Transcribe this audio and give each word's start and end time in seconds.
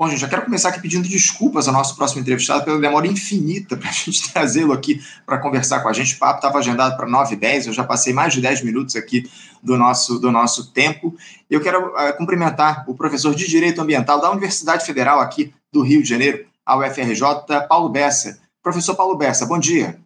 Bom, 0.00 0.08
gente, 0.08 0.20
já 0.20 0.28
quero 0.28 0.46
começar 0.46 0.70
aqui 0.70 0.80
pedindo 0.80 1.06
desculpas 1.06 1.68
ao 1.68 1.74
nosso 1.74 1.94
próximo 1.94 2.22
entrevistado 2.22 2.64
pela 2.64 2.80
demora 2.80 3.06
infinita 3.06 3.76
para 3.76 3.90
a 3.90 3.92
gente 3.92 4.32
trazê-lo 4.32 4.72
aqui 4.72 4.98
para 5.26 5.36
conversar 5.36 5.80
com 5.80 5.90
a 5.90 5.92
gente. 5.92 6.14
O 6.14 6.18
papo 6.18 6.36
estava 6.36 6.58
agendado 6.58 6.96
para 6.96 7.06
9 7.06 7.34
h 7.34 7.36
10 7.38 7.66
eu 7.66 7.72
já 7.74 7.84
passei 7.84 8.10
mais 8.14 8.32
de 8.32 8.40
10 8.40 8.62
minutos 8.62 8.96
aqui 8.96 9.30
do 9.62 9.76
nosso, 9.76 10.18
do 10.18 10.32
nosso 10.32 10.72
tempo. 10.72 11.14
Eu 11.50 11.60
quero 11.60 11.88
uh, 11.88 12.16
cumprimentar 12.16 12.88
o 12.88 12.94
professor 12.94 13.34
de 13.34 13.46
Direito 13.46 13.82
Ambiental 13.82 14.18
da 14.22 14.30
Universidade 14.30 14.86
Federal 14.86 15.20
aqui 15.20 15.52
do 15.70 15.82
Rio 15.82 16.02
de 16.02 16.08
Janeiro, 16.08 16.46
a 16.64 16.78
UFRJ, 16.78 17.22
Paulo 17.68 17.90
Bessa. 17.90 18.40
Professor 18.62 18.94
Paulo 18.94 19.18
Bessa, 19.18 19.44
bom 19.44 19.58
dia. 19.58 20.00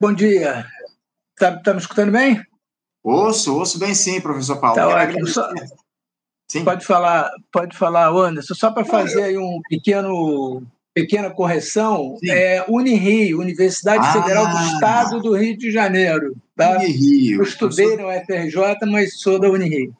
Bom 0.00 0.14
dia. 0.14 0.64
Está 1.34 1.54
tá 1.58 1.74
me 1.74 1.80
escutando 1.80 2.10
bem? 2.10 2.42
Ouço, 3.04 3.54
ouço 3.54 3.78
bem 3.78 3.94
sim, 3.94 4.18
professor 4.18 4.56
Paulo. 4.56 4.76
Tá 4.76 4.88
ótimo. 4.88 5.26
Só, 5.26 5.46
Sim. 6.48 6.64
Pode 6.64 6.84
falar, 6.84 7.30
pode 7.52 7.76
falar, 7.76 8.08
Anderson. 8.08 8.54
Só 8.54 8.70
para 8.70 8.84
fazer 8.84 9.22
aí 9.22 9.38
um 9.38 9.60
pequeno 9.68 10.62
pequena 10.94 11.28
correção, 11.28 12.16
Sim. 12.18 12.30
é 12.30 12.64
Unirio, 12.66 13.38
Universidade 13.38 14.02
ah, 14.02 14.12
Federal 14.14 14.48
do 14.48 14.56
Estado 14.72 15.20
do 15.20 15.36
Rio 15.36 15.54
de 15.54 15.70
Janeiro. 15.70 16.34
Tá? 16.56 16.78
Unirio. 16.78 17.40
Eu 17.40 17.42
estudei 17.42 17.96
professor... 17.96 18.14
no 18.14 18.24
FRJ, 18.24 18.90
mas 18.90 19.20
sou 19.20 19.38
da 19.38 19.50
Unirio. 19.50 19.94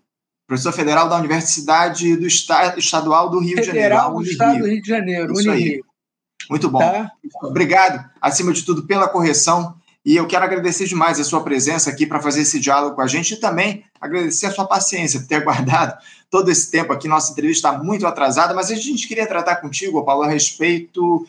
Professor 0.47 0.73
Federal 0.73 1.07
da 1.07 1.19
Universidade 1.19 2.17
do 2.17 2.27
Estado 2.27 2.79
Estadual 2.79 3.29
do 3.29 3.41
Rio 3.41 3.57
Federal 3.57 3.63
de 3.63 3.67
Janeiro. 3.67 3.95
Federal 3.95 4.15
do 4.15 4.23
Estado 4.23 4.59
do 4.59 4.67
Rio 4.67 4.83
de 4.83 4.89
Janeiro, 4.89 5.35
Unirio. 5.37 5.85
Muito 6.49 6.71
bom. 6.71 6.79
Tá? 6.79 7.11
Obrigado, 7.43 8.09
acima 8.19 8.53
de 8.53 8.65
tudo, 8.65 8.87
pela 8.87 9.07
correção. 9.09 9.75
E 10.07 10.15
eu 10.15 10.25
quero 10.25 10.45
agradecer 10.45 10.87
demais 10.87 11.19
a 11.19 11.25
sua 11.25 11.43
presença 11.43 11.91
aqui 11.91 12.07
para 12.07 12.23
fazer 12.23 12.43
esse 12.43 12.61
diálogo 12.61 12.95
com 12.95 13.03
a 13.03 13.09
gente 13.09 13.35
e 13.35 13.39
também 13.39 13.83
agradecer 14.01 14.47
a 14.47 14.53
sua 14.53 14.65
paciência 14.65 15.19
por 15.19 15.27
ter 15.27 15.35
aguardado 15.43 16.01
todo 16.31 16.49
esse 16.49 16.71
tempo 16.71 16.93
aqui. 16.93 17.09
Nossa 17.09 17.33
entrevista 17.33 17.71
está 17.71 17.83
muito 17.83 18.07
atrasada, 18.07 18.55
mas 18.55 18.71
a 18.71 18.77
gente 18.77 19.09
queria 19.09 19.27
tratar 19.27 19.57
contigo, 19.57 20.05
Paulo, 20.05 20.23
a 20.23 20.29
respeito 20.29 21.27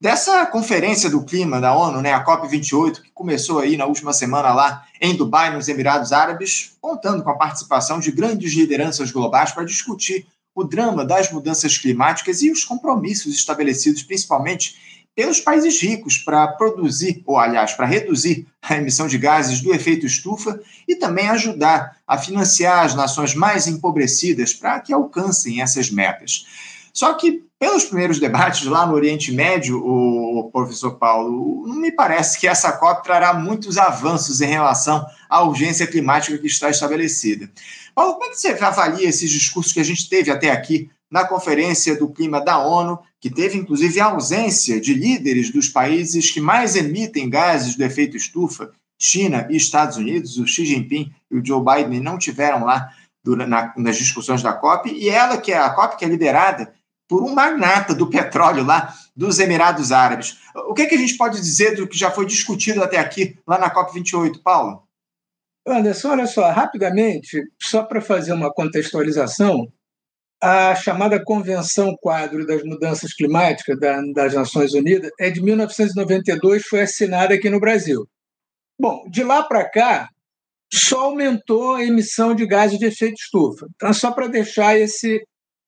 dessa 0.00 0.44
conferência 0.46 1.08
do 1.08 1.24
clima 1.24 1.60
da 1.60 1.72
ONU, 1.72 2.02
né, 2.02 2.14
a 2.14 2.24
COP28, 2.24 3.00
que 3.00 3.10
começou 3.14 3.60
aí 3.60 3.76
na 3.76 3.86
última 3.86 4.12
semana 4.12 4.52
lá 4.52 4.84
em 5.00 5.14
Dubai, 5.14 5.54
nos 5.54 5.68
Emirados 5.68 6.12
Árabes, 6.12 6.72
contando 6.80 7.22
com 7.22 7.30
a 7.30 7.38
participação 7.38 8.00
de 8.00 8.10
grandes 8.10 8.52
lideranças 8.54 9.12
globais 9.12 9.52
para 9.52 9.62
discutir 9.62 10.26
o 10.52 10.64
drama 10.64 11.04
das 11.04 11.30
mudanças 11.30 11.78
climáticas 11.78 12.42
e 12.42 12.50
os 12.50 12.64
compromissos 12.64 13.32
estabelecidos, 13.34 14.02
principalmente 14.02 14.95
pelos 15.16 15.40
países 15.40 15.80
ricos 15.80 16.18
para 16.18 16.46
produzir, 16.46 17.22
ou 17.24 17.38
aliás, 17.38 17.72
para 17.72 17.86
reduzir 17.86 18.46
a 18.62 18.76
emissão 18.76 19.08
de 19.08 19.16
gases 19.16 19.62
do 19.62 19.74
efeito 19.74 20.04
estufa 20.04 20.60
e 20.86 20.94
também 20.94 21.30
ajudar 21.30 21.96
a 22.06 22.18
financiar 22.18 22.84
as 22.84 22.94
nações 22.94 23.34
mais 23.34 23.66
empobrecidas 23.66 24.52
para 24.52 24.78
que 24.78 24.92
alcancem 24.92 25.62
essas 25.62 25.90
metas. 25.90 26.46
Só 26.92 27.14
que, 27.14 27.42
pelos 27.58 27.84
primeiros 27.84 28.18
debates 28.18 28.66
lá 28.66 28.86
no 28.86 28.94
Oriente 28.94 29.32
Médio, 29.32 29.82
o 29.82 30.50
professor 30.52 30.92
Paulo, 30.92 31.66
não 31.66 31.76
me 31.76 31.90
parece 31.90 32.38
que 32.38 32.46
essa 32.46 32.72
COP 32.72 33.02
trará 33.02 33.32
muitos 33.32 33.78
avanços 33.78 34.42
em 34.42 34.46
relação 34.46 35.04
à 35.30 35.42
urgência 35.42 35.86
climática 35.86 36.36
que 36.36 36.46
está 36.46 36.68
estabelecida. 36.68 37.50
Paulo, 37.94 38.14
como 38.14 38.26
é 38.26 38.28
que 38.28 38.36
você 38.36 38.48
avalia 38.48 39.08
esses 39.08 39.30
discursos 39.30 39.72
que 39.72 39.80
a 39.80 39.84
gente 39.84 40.08
teve 40.10 40.30
até 40.30 40.50
aqui 40.50 40.90
na 41.10 41.24
Conferência 41.24 41.96
do 41.96 42.08
Clima 42.08 42.40
da 42.40 42.58
ONU, 42.58 42.98
que 43.20 43.30
teve 43.30 43.58
inclusive 43.58 44.00
a 44.00 44.06
ausência 44.06 44.80
de 44.80 44.94
líderes 44.94 45.50
dos 45.50 45.68
países 45.68 46.30
que 46.30 46.40
mais 46.40 46.76
emitem 46.76 47.30
gases 47.30 47.74
do 47.74 47.84
efeito 47.84 48.16
estufa, 48.16 48.72
China 49.00 49.46
e 49.50 49.56
Estados 49.56 49.96
Unidos, 49.96 50.38
o 50.38 50.46
Xi 50.46 50.64
Jinping 50.64 51.12
e 51.30 51.36
o 51.36 51.44
Joe 51.44 51.62
Biden 51.62 52.00
não 52.00 52.18
tiveram 52.18 52.64
lá 52.64 52.90
nas 53.76 53.96
discussões 53.96 54.42
da 54.42 54.52
COP, 54.52 54.90
e 54.90 55.08
ela, 55.08 55.38
que 55.38 55.52
é 55.52 55.58
a 55.58 55.70
COP, 55.70 55.96
que 55.96 56.04
é 56.04 56.08
liderada 56.08 56.72
por 57.08 57.22
um 57.22 57.34
magnata 57.34 57.94
do 57.94 58.08
petróleo 58.08 58.64
lá 58.64 58.94
dos 59.14 59.38
Emirados 59.38 59.92
Árabes. 59.92 60.38
O 60.68 60.74
que, 60.74 60.82
é 60.82 60.86
que 60.86 60.94
a 60.94 60.98
gente 60.98 61.16
pode 61.16 61.40
dizer 61.40 61.76
do 61.76 61.86
que 61.86 61.98
já 61.98 62.10
foi 62.10 62.26
discutido 62.26 62.82
até 62.82 62.98
aqui, 62.98 63.38
lá 63.46 63.58
na 63.58 63.72
COP28, 63.72 64.40
Paulo? 64.42 64.82
Anderson, 65.66 66.10
olha 66.10 66.26
só, 66.26 66.48
rapidamente, 66.50 67.42
só 67.60 67.82
para 67.82 68.00
fazer 68.00 68.32
uma 68.32 68.52
contextualização, 68.52 69.66
a 70.42 70.74
chamada 70.74 71.22
Convenção 71.22 71.96
Quadro 72.00 72.46
das 72.46 72.62
Mudanças 72.62 73.12
Climáticas 73.14 73.78
das 74.14 74.34
Nações 74.34 74.74
Unidas 74.74 75.10
é 75.18 75.30
de 75.30 75.42
1992, 75.42 76.66
foi 76.66 76.82
assinada 76.82 77.34
aqui 77.34 77.48
no 77.48 77.60
Brasil. 77.60 78.06
Bom, 78.78 79.08
de 79.08 79.24
lá 79.24 79.42
para 79.42 79.68
cá, 79.68 80.08
só 80.72 81.04
aumentou 81.04 81.74
a 81.74 81.84
emissão 81.84 82.34
de 82.34 82.46
gases 82.46 82.78
de 82.78 82.86
efeito 82.86 83.14
estufa. 83.14 83.66
Então, 83.74 83.92
só 83.94 84.10
para 84.10 84.26
deixar, 84.26 84.78
esse, 84.78 85.24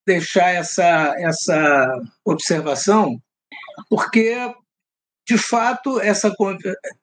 deixar 0.06 0.50
essa, 0.50 1.14
essa 1.18 2.00
observação, 2.24 3.18
porque, 3.88 4.36
de 5.26 5.38
fato, 5.38 5.98
essa, 6.00 6.30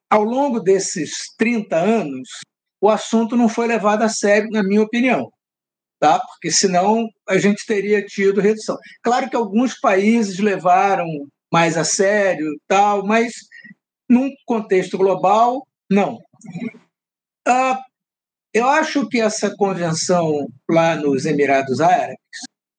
ao 0.09 0.23
longo 0.23 0.59
desses 0.59 1.11
30 1.37 1.75
anos, 1.75 2.29
o 2.79 2.89
assunto 2.89 3.35
não 3.35 3.49
foi 3.49 3.65
levado 3.65 4.03
a 4.03 4.09
sério, 4.09 4.49
na 4.51 4.61
minha 4.61 4.83
opinião 4.83 5.31
tá? 5.99 6.19
porque 6.19 6.51
senão 6.51 7.07
a 7.27 7.37
gente 7.37 7.65
teria 7.65 8.05
tido 8.05 8.41
redução. 8.41 8.77
Claro 9.03 9.29
que 9.29 9.35
alguns 9.35 9.79
países 9.79 10.39
levaram 10.39 11.05
mais 11.51 11.77
a 11.77 11.83
sério, 11.83 12.47
tal, 12.67 13.05
mas 13.05 13.33
num 14.09 14.29
contexto 14.45 14.97
global, 14.97 15.65
não. 15.89 16.19
Ah, 17.47 17.79
eu 18.53 18.67
acho 18.67 19.07
que 19.07 19.19
essa 19.19 19.53
convenção 19.55 20.47
lá 20.69 20.95
nos 20.95 21.25
Emirados 21.25 21.81
Árabes, 21.81 22.17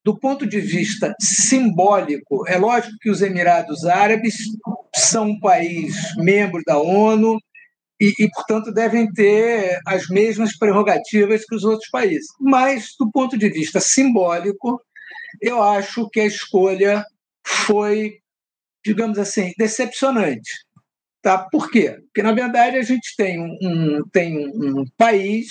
do 0.05 0.19
ponto 0.19 0.47
de 0.47 0.61
vista 0.61 1.15
simbólico, 1.21 2.47
é 2.47 2.57
lógico 2.57 2.97
que 3.01 3.11
os 3.11 3.23
Emirados 3.23 3.85
Árabes 3.85 4.37
são 4.95 5.31
um 5.31 5.41
país 5.41 5.95
membro 6.17 6.63
da 6.65 6.79
ONU, 6.79 7.39
e, 8.01 8.13
e, 8.19 8.31
portanto, 8.31 8.73
devem 8.73 9.11
ter 9.13 9.81
as 9.87 10.07
mesmas 10.09 10.57
prerrogativas 10.57 11.45
que 11.45 11.55
os 11.55 11.65
outros 11.65 11.89
países. 11.91 12.27
Mas, 12.39 12.91
do 12.99 13.11
ponto 13.11 13.39
de 13.39 13.49
vista 13.49 13.81
simbólico, 13.81 14.81
eu 15.41 15.63
acho 15.63 16.09
que 16.11 16.21
a 16.21 16.27
escolha 16.27 17.05
foi, 17.45 18.19
digamos 18.85 19.19
assim, 19.19 19.53
decepcionante. 19.59 20.51
Tá? 21.23 21.39
Por 21.51 21.71
quê? 21.71 21.97
Porque, 22.07 22.23
na 22.23 22.33
verdade, 22.33 22.77
a 22.77 22.83
gente 22.83 23.15
tem 23.17 23.41
um, 23.41 24.03
tem 24.13 24.47
um 24.49 24.85
país, 24.97 25.47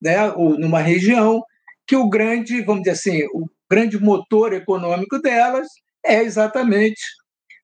né, 0.00 0.30
ou 0.32 0.58
numa 0.58 0.80
região, 0.80 1.42
que 1.86 1.96
o 1.96 2.08
grande, 2.08 2.62
vamos 2.62 2.82
dizer 2.82 2.92
assim, 2.92 3.24
o 3.34 3.46
grande 3.70 4.00
motor 4.00 4.52
econômico 4.52 5.20
delas 5.20 5.68
é 6.04 6.22
exatamente 6.22 7.00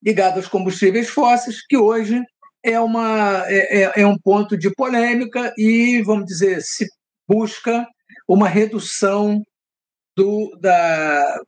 ligado 0.03 0.37
aos 0.37 0.47
combustíveis 0.47 1.09
fósseis, 1.09 1.65
que 1.65 1.75
hoje 1.75 2.21
é, 2.67 2.79
uma, 2.79 3.45
é, 3.47 3.83
é, 3.83 4.01
é 4.01 4.07
um 4.07 4.17
ponto 4.17 4.57
de 4.57 4.69
polêmica 4.73 5.53
e, 5.57 6.01
vamos 6.03 6.25
dizer, 6.25 6.61
se 6.61 6.85
busca 7.27 7.87
uma 8.27 8.49
redução 8.49 9.41
do, 10.15 10.57
da, 10.59 11.39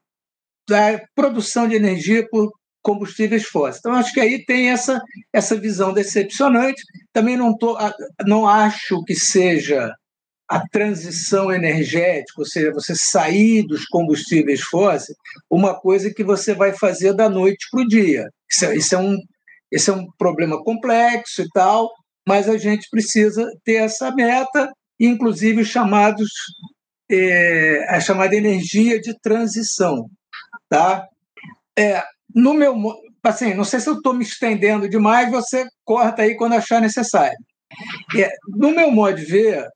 da 0.67 1.01
produção 1.13 1.67
de 1.67 1.75
energia 1.75 2.25
por 2.29 2.51
combustíveis 2.81 3.43
fósseis. 3.43 3.79
Então, 3.79 3.93
acho 3.93 4.13
que 4.13 4.21
aí 4.21 4.45
tem 4.45 4.69
essa, 4.69 5.01
essa 5.33 5.55
visão 5.55 5.91
decepcionante. 5.91 6.81
Também 7.11 7.35
não, 7.35 7.57
tô, 7.57 7.77
não 8.25 8.47
acho 8.47 9.03
que 9.03 9.13
seja 9.13 9.93
a 10.47 10.67
transição 10.69 11.51
energética, 11.51 12.39
ou 12.39 12.45
seja, 12.45 12.71
você 12.71 12.95
sair 12.95 13.67
dos 13.67 13.85
combustíveis 13.85 14.61
fósseis, 14.61 15.15
uma 15.49 15.79
coisa 15.79 16.11
que 16.11 16.23
você 16.23 16.55
vai 16.55 16.73
fazer 16.73 17.13
da 17.13 17.29
noite 17.29 17.67
para 17.69 17.81
o 17.81 17.87
dia. 17.87 18.29
Isso 18.49 18.65
é, 18.65 18.75
isso 18.75 18.95
é 18.95 18.97
um, 18.97 19.17
esse 19.71 19.89
é 19.89 19.93
um 19.93 20.07
problema 20.17 20.63
complexo 20.63 21.41
e 21.41 21.47
tal, 21.53 21.89
mas 22.27 22.49
a 22.49 22.57
gente 22.57 22.87
precisa 22.89 23.49
ter 23.63 23.75
essa 23.75 24.11
meta, 24.11 24.71
inclusive 24.99 25.61
os 25.61 25.67
chamados 25.67 26.29
é, 27.11 27.85
a 27.89 27.99
chamada 27.99 28.35
energia 28.35 28.99
de 28.99 29.17
transição, 29.19 30.09
tá? 30.69 31.07
É, 31.77 32.03
no 32.33 32.53
meu, 32.53 32.75
assim, 33.23 33.53
não 33.53 33.63
sei 33.63 33.79
se 33.79 33.89
eu 33.89 33.95
estou 33.95 34.13
me 34.13 34.23
estendendo 34.23 34.87
demais, 34.87 35.31
você 35.31 35.65
corta 35.83 36.21
aí 36.21 36.35
quando 36.35 36.53
achar 36.53 36.79
necessário. 36.79 37.37
É, 38.15 38.29
no 38.47 38.71
meu 38.71 38.91
modo 38.91 39.15
de 39.15 39.25
ver, 39.25 39.67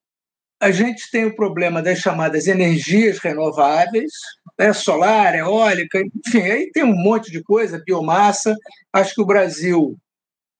a 0.63 0.71
gente 0.71 1.11
tem 1.11 1.25
o 1.25 1.35
problema 1.35 1.81
das 1.81 1.99
chamadas 1.99 2.47
energias 2.47 3.19
renováveis, 3.19 4.11
né, 4.57 4.71
solar, 4.71 5.35
eólica, 5.35 6.01
enfim, 6.25 6.41
aí 6.41 6.71
tem 6.71 6.83
um 6.83 6.95
monte 6.95 7.29
de 7.29 7.43
coisa, 7.43 7.83
biomassa. 7.85 8.55
Acho 8.93 9.13
que 9.13 9.21
o 9.21 9.25
Brasil 9.25 9.97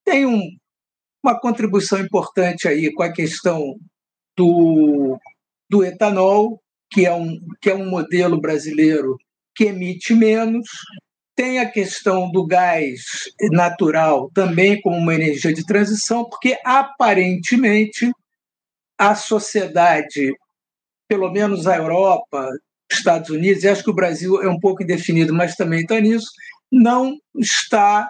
tem 0.04 0.26
um, 0.26 0.42
uma 1.22 1.40
contribuição 1.40 1.98
importante 1.98 2.68
aí 2.68 2.92
com 2.92 3.02
a 3.02 3.10
questão 3.10 3.76
do, 4.36 5.18
do 5.70 5.82
etanol, 5.82 6.60
que 6.90 7.06
é, 7.06 7.14
um, 7.14 7.40
que 7.62 7.70
é 7.70 7.74
um 7.74 7.88
modelo 7.88 8.38
brasileiro 8.38 9.16
que 9.56 9.64
emite 9.64 10.12
menos. 10.12 10.68
Tem 11.34 11.60
a 11.60 11.70
questão 11.70 12.30
do 12.30 12.46
gás 12.46 13.00
natural 13.50 14.30
também 14.34 14.80
como 14.82 14.98
uma 14.98 15.14
energia 15.14 15.52
de 15.52 15.64
transição, 15.64 16.28
porque 16.28 16.58
aparentemente 16.62 18.12
a 18.98 19.14
sociedade, 19.14 20.32
pelo 21.08 21.30
menos 21.30 21.66
a 21.66 21.76
Europa, 21.76 22.48
Estados 22.90 23.30
Unidos, 23.30 23.64
e 23.64 23.68
acho 23.68 23.82
que 23.82 23.90
o 23.90 23.94
Brasil 23.94 24.42
é 24.42 24.48
um 24.48 24.58
pouco 24.58 24.82
indefinido, 24.82 25.34
mas 25.34 25.56
também 25.56 25.80
está 25.80 26.00
nisso, 26.00 26.30
não 26.70 27.16
está 27.36 28.08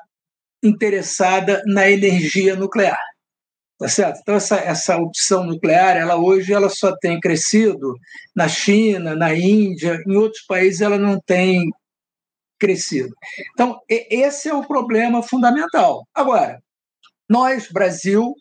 interessada 0.63 1.63
na 1.67 1.91
energia 1.91 2.57
nuclear. 2.57 2.99
Tá 3.79 3.89
certo? 3.89 4.21
Então, 4.23 4.37
essa, 4.37 4.57
essa 4.57 4.97
opção 4.97 5.45
nuclear, 5.45 5.97
ela 5.97 6.17
hoje 6.17 6.53
ela 6.53 6.71
só 6.71 6.97
tem 6.97 7.19
crescido 7.19 7.95
na 8.35 8.49
China, 8.49 9.17
na 9.17 9.35
Índia, 9.35 10.01
em 10.07 10.17
outros 10.17 10.45
países 10.47 10.81
ela 10.81 10.97
não 10.97 11.21
tem 11.21 11.71
crescido. 12.59 13.15
Então, 13.53 13.81
esse 13.89 14.49
é 14.49 14.55
o 14.55 14.67
problema 14.67 15.23
fundamental. 15.23 16.07
Agora, 16.15 16.63
nós, 17.29 17.69
Brasil, 17.71 18.35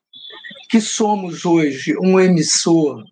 que 0.73 0.81
somos 0.81 1.45
hoje 1.45 1.93
um 2.01 2.19
emissor 2.19 3.03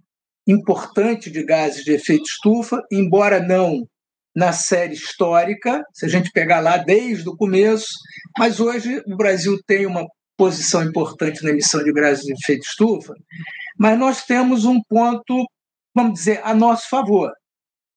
importante 0.47 1.29
de 1.29 1.43
gases 1.43 1.83
de 1.83 1.91
efeito 1.91 2.23
estufa, 2.23 2.81
embora 2.91 3.39
não 3.39 3.87
na 4.35 4.51
série 4.51 4.95
histórica, 4.95 5.83
se 5.93 6.07
a 6.07 6.09
gente 6.09 6.31
pegar 6.31 6.59
lá 6.59 6.77
desde 6.77 7.29
o 7.29 7.37
começo, 7.37 7.85
mas 8.35 8.59
hoje 8.59 9.03
o 9.05 9.15
Brasil 9.15 9.59
tem 9.67 9.85
uma 9.85 10.07
posição 10.35 10.83
importante 10.83 11.43
na 11.43 11.51
emissão 11.51 11.83
de 11.83 11.93
gases 11.93 12.23
de 12.23 12.33
efeito 12.33 12.63
estufa, 12.63 13.13
mas 13.77 13.95
nós 13.99 14.25
temos 14.25 14.65
um 14.65 14.81
ponto, 14.89 15.45
vamos 15.93 16.13
dizer, 16.15 16.41
a 16.43 16.55
nosso 16.55 16.89
favor, 16.89 17.31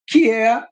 que 0.06 0.30
é 0.30 0.62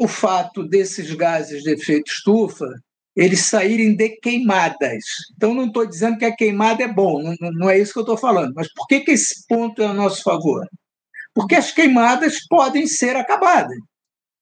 o 0.00 0.08
fato 0.08 0.64
desses 0.64 1.14
gases 1.14 1.62
de 1.62 1.70
efeito 1.70 2.10
estufa 2.10 2.66
eles 3.16 3.46
saírem 3.46 3.96
de 3.96 4.10
queimadas. 4.20 5.04
Então, 5.34 5.54
não 5.54 5.66
estou 5.66 5.86
dizendo 5.86 6.18
que 6.18 6.24
a 6.24 6.36
queimada 6.36 6.84
é 6.84 6.88
bom, 6.88 7.22
não, 7.40 7.50
não 7.52 7.70
é 7.70 7.78
isso 7.78 7.92
que 7.92 7.98
eu 7.98 8.02
estou 8.02 8.18
falando. 8.18 8.52
Mas 8.54 8.72
por 8.74 8.86
que, 8.86 9.00
que 9.00 9.12
esse 9.12 9.46
ponto 9.48 9.80
é 9.80 9.86
a 9.86 9.94
nosso 9.94 10.22
favor? 10.22 10.66
Porque 11.34 11.54
as 11.54 11.72
queimadas 11.72 12.46
podem 12.46 12.86
ser 12.86 13.16
acabadas. 13.16 13.76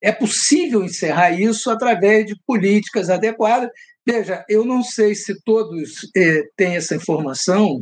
É 0.01 0.11
possível 0.11 0.83
encerrar 0.83 1.31
isso 1.31 1.71
através 1.71 2.25
de 2.25 2.35
políticas 2.45 3.09
adequadas. 3.09 3.69
Veja, 4.05 4.45
eu 4.49 4.65
não 4.65 4.83
sei 4.83 5.15
se 5.15 5.41
todos 5.43 6.09
eh, 6.15 6.43
têm 6.55 6.75
essa 6.75 6.95
informação, 6.95 7.81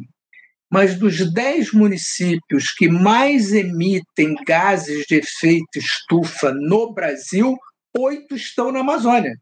mas 0.71 0.97
dos 0.97 1.31
10 1.33 1.73
municípios 1.73 2.71
que 2.71 2.87
mais 2.87 3.51
emitem 3.51 4.35
gases 4.47 5.05
de 5.05 5.15
efeito 5.15 5.77
estufa 5.77 6.53
no 6.53 6.93
Brasil, 6.93 7.55
oito 7.97 8.35
estão 8.35 8.71
na 8.71 8.79
Amazônia. 8.79 9.35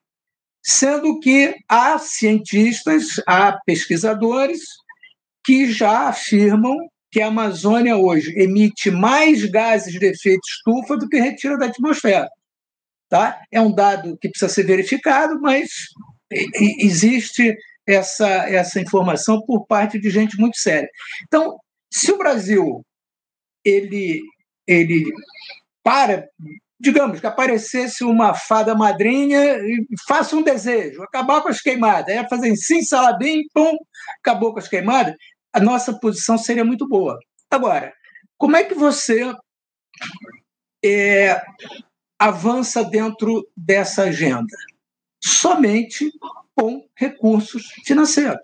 Sendo 0.64 1.20
que 1.20 1.56
há 1.68 1.98
cientistas, 1.98 3.22
há 3.28 3.60
pesquisadores 3.66 4.62
que 5.44 5.72
já 5.72 6.10
afirmam 6.10 6.76
que 7.12 7.20
a 7.20 7.28
Amazônia 7.28 7.98
hoje 7.98 8.34
emite 8.38 8.90
mais 8.90 9.44
gases 9.46 10.00
de 10.00 10.06
efeito 10.06 10.42
estufa 10.48 10.96
do 10.96 11.10
que 11.10 11.20
retira 11.20 11.58
da 11.58 11.66
atmosfera. 11.66 12.30
Tá? 13.10 13.42
É 13.52 13.60
um 13.60 13.74
dado 13.74 14.18
que 14.18 14.30
precisa 14.30 14.52
ser 14.52 14.64
verificado, 14.64 15.40
mas 15.42 15.70
existe 16.80 17.54
essa, 17.86 18.28
essa 18.50 18.80
informação 18.80 19.42
por 19.46 19.66
parte 19.66 20.00
de 20.00 20.10
gente 20.10 20.40
muito 20.40 20.58
séria. 20.58 20.90
Então, 21.28 21.58
se 21.92 22.12
o 22.12 22.18
Brasil 22.18 22.86
ele, 23.66 24.22
ele 24.66 25.04
para 25.84 26.28
digamos 26.82 27.20
que 27.20 27.28
aparecesse 27.28 28.04
uma 28.04 28.34
fada 28.34 28.74
madrinha 28.74 29.58
e 29.60 29.86
faça 30.08 30.36
um 30.36 30.42
desejo, 30.42 31.04
acabar 31.04 31.42
com 31.42 31.50
as 31.50 31.62
queimadas, 31.62 32.14
é 32.14 32.28
fazer 32.28 32.56
sim, 32.56 32.82
salabim, 32.82 33.44
pum, 33.54 33.78
acabou 34.20 34.52
com 34.52 34.60
as 34.60 34.68
queimadas, 34.68 35.16
a 35.54 35.60
nossa 35.60 35.94
posição 36.00 36.38
seria 36.38 36.66
muito 36.66 36.88
boa. 36.88 37.20
Agora, 37.50 37.94
como 38.38 38.56
é 38.56 38.64
que 38.64 38.74
você 38.74 39.32
é, 40.84 41.42
avança 42.18 42.84
dentro 42.84 43.48
dessa 43.56 44.04
agenda? 44.04 44.58
Somente 45.24 46.12
com 46.56 46.84
recursos 46.96 47.68
financeiros. 47.86 48.42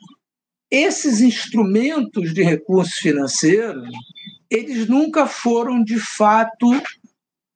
Esses 0.70 1.22
instrumentos 1.22 2.34
de 2.34 2.44
recursos 2.44 2.96
financeiros, 2.96 3.90
eles 4.50 4.88
nunca 4.88 5.26
foram 5.26 5.84
de 5.84 6.00
fato 6.00 6.70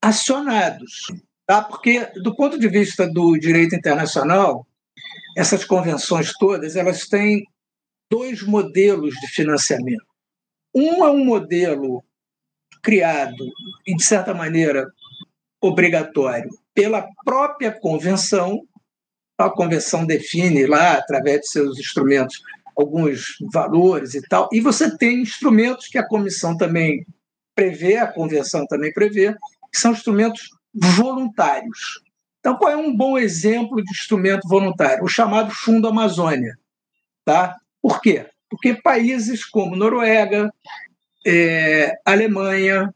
acionados. 0.02 1.08
Tá? 1.46 1.62
Porque, 1.62 2.06
do 2.22 2.36
ponto 2.36 2.58
de 2.60 2.68
vista 2.68 3.08
do 3.08 3.38
direito 3.38 3.76
internacional, 3.76 4.66
essas 5.38 5.64
convenções 5.64 6.34
todas 6.40 6.76
elas 6.76 7.08
têm 7.08 7.46
dois 8.10 8.42
modelos 8.42 9.14
de 9.16 9.28
financiamento. 9.28 10.06
Um 10.74 11.06
é 11.06 11.12
um 11.12 11.24
modelo 11.24 12.04
criado, 12.82 13.46
e 13.86 13.96
de 13.96 14.04
certa 14.04 14.34
maneira 14.34 14.92
obrigatório, 15.62 16.50
pela 16.74 17.08
própria 17.24 17.72
convenção. 17.72 18.66
A 19.38 19.50
convenção 19.50 20.06
define 20.06 20.66
lá, 20.66 20.94
através 20.94 21.42
de 21.42 21.48
seus 21.48 21.80
instrumentos, 21.80 22.42
alguns 22.78 23.38
valores 23.52 24.14
e 24.14 24.22
tal, 24.22 24.48
e 24.52 24.60
você 24.60 24.96
tem 24.98 25.22
instrumentos 25.22 25.88
que 25.88 25.98
a 25.98 26.08
comissão 26.08 26.56
também 26.56 27.06
prevê, 27.56 27.98
a 27.98 28.08
convenção 28.08 28.66
também 28.66 28.94
prevê, 28.94 29.36
que 29.72 29.80
são 29.80 29.92
instrumentos 29.92 30.50
voluntários. 30.74 32.02
Então, 32.40 32.56
qual 32.58 32.72
é 32.72 32.76
um 32.76 32.96
bom 32.96 33.18
exemplo 33.18 33.84
de 33.84 33.92
instrumento 33.92 34.48
voluntário? 34.48 35.04
O 35.04 35.08
chamado 35.08 35.52
Fundo 35.52 35.88
Amazônia. 35.88 36.58
Tá? 37.24 37.56
Por 37.82 38.02
quê? 38.02 38.26
Porque 38.50 38.74
países 38.74 39.46
como 39.46 39.76
Noruega, 39.76 40.52
é, 41.26 41.94
Alemanha, 42.04 42.94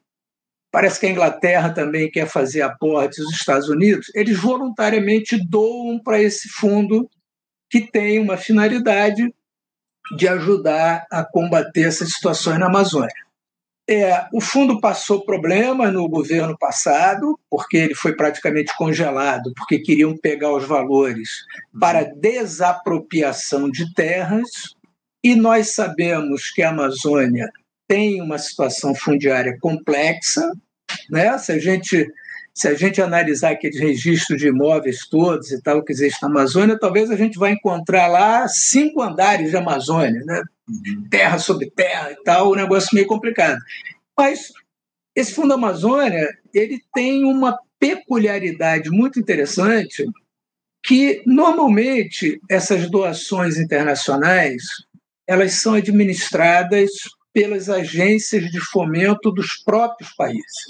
parece 0.72 1.00
que 1.00 1.06
a 1.06 1.12
Inglaterra 1.12 1.70
também 1.70 2.12
quer 2.12 2.28
fazer 2.28 2.62
aportes, 2.62 3.20
os 3.20 3.34
Estados 3.34 3.70
Unidos, 3.70 4.12
eles 4.14 4.38
voluntariamente 4.38 5.38
doam 5.48 6.00
para 6.00 6.22
esse 6.22 6.50
fundo 6.50 7.10
que 7.70 7.80
tem 7.80 8.20
uma 8.20 8.36
finalidade 8.36 9.34
de 10.18 10.28
ajudar 10.28 11.06
a 11.10 11.24
combater 11.24 11.84
essas 11.84 12.12
situações 12.12 12.60
na 12.60 12.68
Amazônia. 12.68 13.25
É, 13.88 14.26
o 14.34 14.42
fundo 14.42 14.82
passou 14.82 15.24
problema 15.24 15.92
no 15.92 16.10
governo 16.10 16.58
passado, 16.58 17.40
porque 17.50 17.78
ele 17.78 17.94
foi 17.94 18.16
praticamente 18.16 18.76
congelado, 18.76 19.54
porque 19.56 19.78
queriam 19.78 20.18
pegar 20.18 20.52
os 20.52 20.66
valores 20.66 21.30
para 21.80 22.04
desapropriação 22.04 23.70
de 23.70 23.94
terras, 23.94 24.50
e 25.24 25.36
nós 25.36 25.74
sabemos 25.74 26.52
que 26.52 26.64
a 26.64 26.70
Amazônia 26.70 27.50
tem 27.88 28.22
uma 28.22 28.38
situação 28.38 28.94
fundiária 28.96 29.58
complexa. 29.60 30.52
Né? 31.10 31.38
Se, 31.38 31.52
a 31.52 31.60
gente, 31.60 32.08
se 32.54 32.68
a 32.68 32.74
gente 32.74 33.02
analisar 33.02 33.52
aqueles 33.52 33.80
registros 33.80 34.40
de 34.40 34.48
imóveis 34.48 35.08
todos 35.08 35.52
e 35.52 35.62
tal 35.62 35.84
que 35.84 35.92
existe 35.92 36.22
na 36.22 36.28
Amazônia, 36.28 36.78
talvez 36.80 37.10
a 37.12 37.16
gente 37.16 37.38
vai 37.38 37.52
encontrar 37.52 38.08
lá 38.08 38.48
cinco 38.48 39.02
andares 39.02 39.50
de 39.52 39.58
Amazônia. 39.58 40.24
Né? 40.26 40.44
Uhum. 40.68 41.08
terra 41.10 41.38
sobre 41.38 41.70
terra 41.70 42.12
e 42.12 42.24
tal, 42.24 42.52
um 42.52 42.56
negócio 42.56 42.90
meio 42.94 43.06
complicado. 43.06 43.60
Mas 44.18 44.52
esse 45.16 45.34
Fundo 45.34 45.54
Amazônia 45.54 46.28
ele 46.54 46.82
tem 46.94 47.24
uma 47.24 47.58
peculiaridade 47.80 48.90
muito 48.90 49.20
interessante 49.20 50.06
que 50.84 51.22
normalmente 51.26 52.40
essas 52.50 52.90
doações 52.90 53.58
internacionais 53.58 54.64
elas 55.28 55.54
são 55.62 55.74
administradas 55.74 56.92
pelas 57.34 57.70
agências 57.70 58.50
de 58.50 58.60
fomento 58.60 59.32
dos 59.32 59.58
próprios 59.64 60.14
países, 60.14 60.70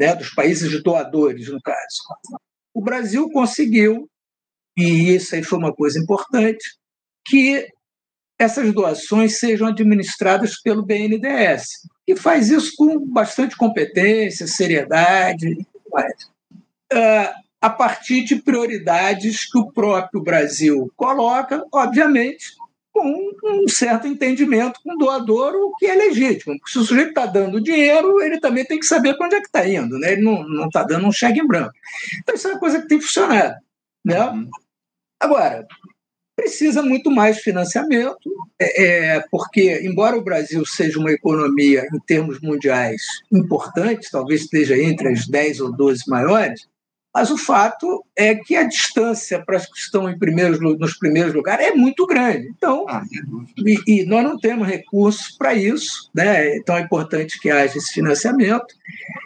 né, 0.00 0.14
dos 0.14 0.30
países 0.30 0.82
doadores, 0.82 1.48
no 1.48 1.60
caso. 1.60 2.02
O 2.72 2.80
Brasil 2.80 3.28
conseguiu, 3.30 4.08
e 4.76 5.14
isso 5.14 5.34
aí 5.34 5.42
foi 5.42 5.58
uma 5.58 5.74
coisa 5.74 5.98
importante, 5.98 6.64
que 7.26 7.68
essas 8.38 8.72
doações 8.72 9.38
sejam 9.38 9.68
administradas 9.68 10.60
pelo 10.60 10.84
BNDES, 10.84 11.66
que 12.06 12.14
faz 12.14 12.50
isso 12.50 12.72
com 12.76 12.98
bastante 12.98 13.56
competência, 13.56 14.46
seriedade, 14.46 15.56
uh, 16.92 17.46
a 17.60 17.70
partir 17.70 18.24
de 18.24 18.36
prioridades 18.36 19.50
que 19.50 19.58
o 19.58 19.72
próprio 19.72 20.22
Brasil 20.22 20.92
coloca, 20.96 21.64
obviamente, 21.72 22.54
com 22.92 23.30
um 23.44 23.68
certo 23.68 24.06
entendimento 24.06 24.80
com 24.82 24.94
o 24.94 24.98
doador, 24.98 25.54
o 25.54 25.74
que 25.76 25.86
é 25.86 25.94
legítimo. 25.94 26.58
Porque 26.58 26.72
se 26.72 26.78
o 26.78 26.84
sujeito 26.84 27.08
está 27.10 27.26
dando 27.26 27.60
dinheiro, 27.60 28.22
ele 28.22 28.40
também 28.40 28.64
tem 28.64 28.78
que 28.78 28.86
saber 28.86 29.14
para 29.16 29.26
onde 29.26 29.36
é 29.36 29.40
que 29.40 29.46
está 29.46 29.68
indo, 29.68 29.98
né? 29.98 30.12
ele 30.12 30.22
não 30.22 30.66
está 30.66 30.82
dando 30.82 31.06
um 31.06 31.12
cheque 31.12 31.40
em 31.40 31.46
branco. 31.46 31.72
Então, 32.20 32.34
isso 32.34 32.48
é 32.48 32.52
uma 32.52 32.60
coisa 32.60 32.80
que 32.80 32.88
tem 32.88 33.00
funcionado. 33.00 33.54
Né? 34.04 34.18
Uhum. 34.18 34.48
Agora, 35.20 35.66
precisa 36.36 36.82
muito 36.82 37.10
mais 37.10 37.38
financiamento, 37.38 38.30
é, 38.60 38.84
é, 38.84 39.24
porque, 39.30 39.80
embora 39.82 40.16
o 40.16 40.22
Brasil 40.22 40.64
seja 40.66 40.98
uma 40.98 41.10
economia, 41.10 41.86
em 41.92 41.98
termos 42.00 42.40
mundiais, 42.40 43.00
importante, 43.32 44.10
talvez 44.12 44.42
esteja 44.42 44.76
entre 44.78 45.08
as 45.08 45.26
10 45.26 45.60
ou 45.60 45.72
12 45.72 46.02
maiores, 46.06 46.68
Mas 47.16 47.30
o 47.30 47.38
fato 47.38 48.04
é 48.14 48.34
que 48.34 48.54
a 48.54 48.64
distância 48.64 49.42
para 49.42 49.56
as 49.56 49.64
que 49.64 49.78
estão 49.78 50.06
em 50.06 50.18
primeiros, 50.18 50.60
nos 50.60 50.98
primeiros 50.98 51.32
lugares 51.32 51.68
é 51.68 51.72
muito 51.72 52.06
grande. 52.06 52.46
Então, 52.54 52.84
ah, 52.90 53.02
e, 53.56 54.02
e, 54.02 54.04
nós 54.04 54.22
não 54.22 54.38
temos 54.38 54.68
recursos 54.68 55.34
para 55.38 55.54
isso, 55.54 56.10
né? 56.14 56.54
então 56.58 56.76
é 56.76 56.82
importante 56.82 57.40
que 57.40 57.50
haja 57.50 57.78
esse 57.78 57.90
financiamento. 57.90 58.66